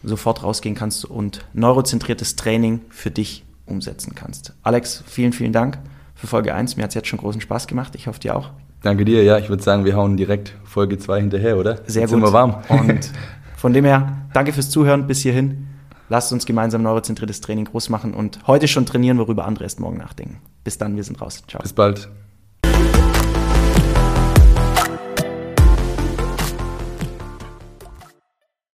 sofort 0.03 0.43
rausgehen 0.43 0.75
kannst 0.75 1.05
und 1.05 1.47
neurozentriertes 1.53 2.35
Training 2.35 2.81
für 2.89 3.13
dich 3.13 3.45
umsetzen 3.67 4.17
kannst. 4.17 4.53
Alex, 4.65 5.05
vielen, 5.07 5.33
vielen 5.33 5.53
Dank 5.53 5.79
für 6.17 6.27
Folge 6.27 6.57
1. 6.57 6.77
Mir 6.77 6.83
hat 6.83 6.91
es 6.91 6.97
jetzt 6.97 7.07
schon 7.07 7.21
großen 7.21 7.41
Spaß 7.41 7.69
gemacht. 7.69 7.95
Ich 7.95 8.09
hoffe 8.09 8.19
dir 8.19 8.35
auch. 8.35 8.51
Danke 8.83 9.05
dir. 9.05 9.23
Ja, 9.25 9.39
ich 9.39 9.49
würde 9.49 9.63
sagen, 9.63 9.85
wir 9.85 9.95
hauen 9.95 10.17
direkt 10.17 10.55
Folge 10.65 10.99
2 10.99 11.21
hinterher, 11.21 11.59
oder? 11.59 11.77
Sehr 11.87 12.03
jetzt 12.03 12.11
gut. 12.11 12.21
Sind 12.21 12.23
wir 12.23 12.33
warm. 12.33 12.63
Und 12.69 13.11
von 13.57 13.73
dem 13.73 13.85
her, 13.85 14.27
danke 14.33 14.53
fürs 14.53 14.71
Zuhören 14.71 15.07
bis 15.07 15.21
hierhin. 15.21 15.67
Lasst 16.09 16.33
uns 16.33 16.45
gemeinsam 16.45 16.83
neurozentriertes 16.83 17.41
Training 17.41 17.67
groß 17.67 17.89
machen 17.89 18.15
und 18.15 18.41
heute 18.47 18.67
schon 18.67 18.85
trainieren, 18.85 19.19
worüber 19.19 19.45
andere 19.45 19.65
erst 19.65 19.79
morgen 19.79 19.99
nachdenken. 19.99 20.41
Bis 20.65 20.77
dann, 20.77 20.97
wir 20.97 21.05
sind 21.05 21.21
raus. 21.21 21.43
Ciao. 21.47 21.63
Bis 21.63 21.73
bald. 21.73 22.09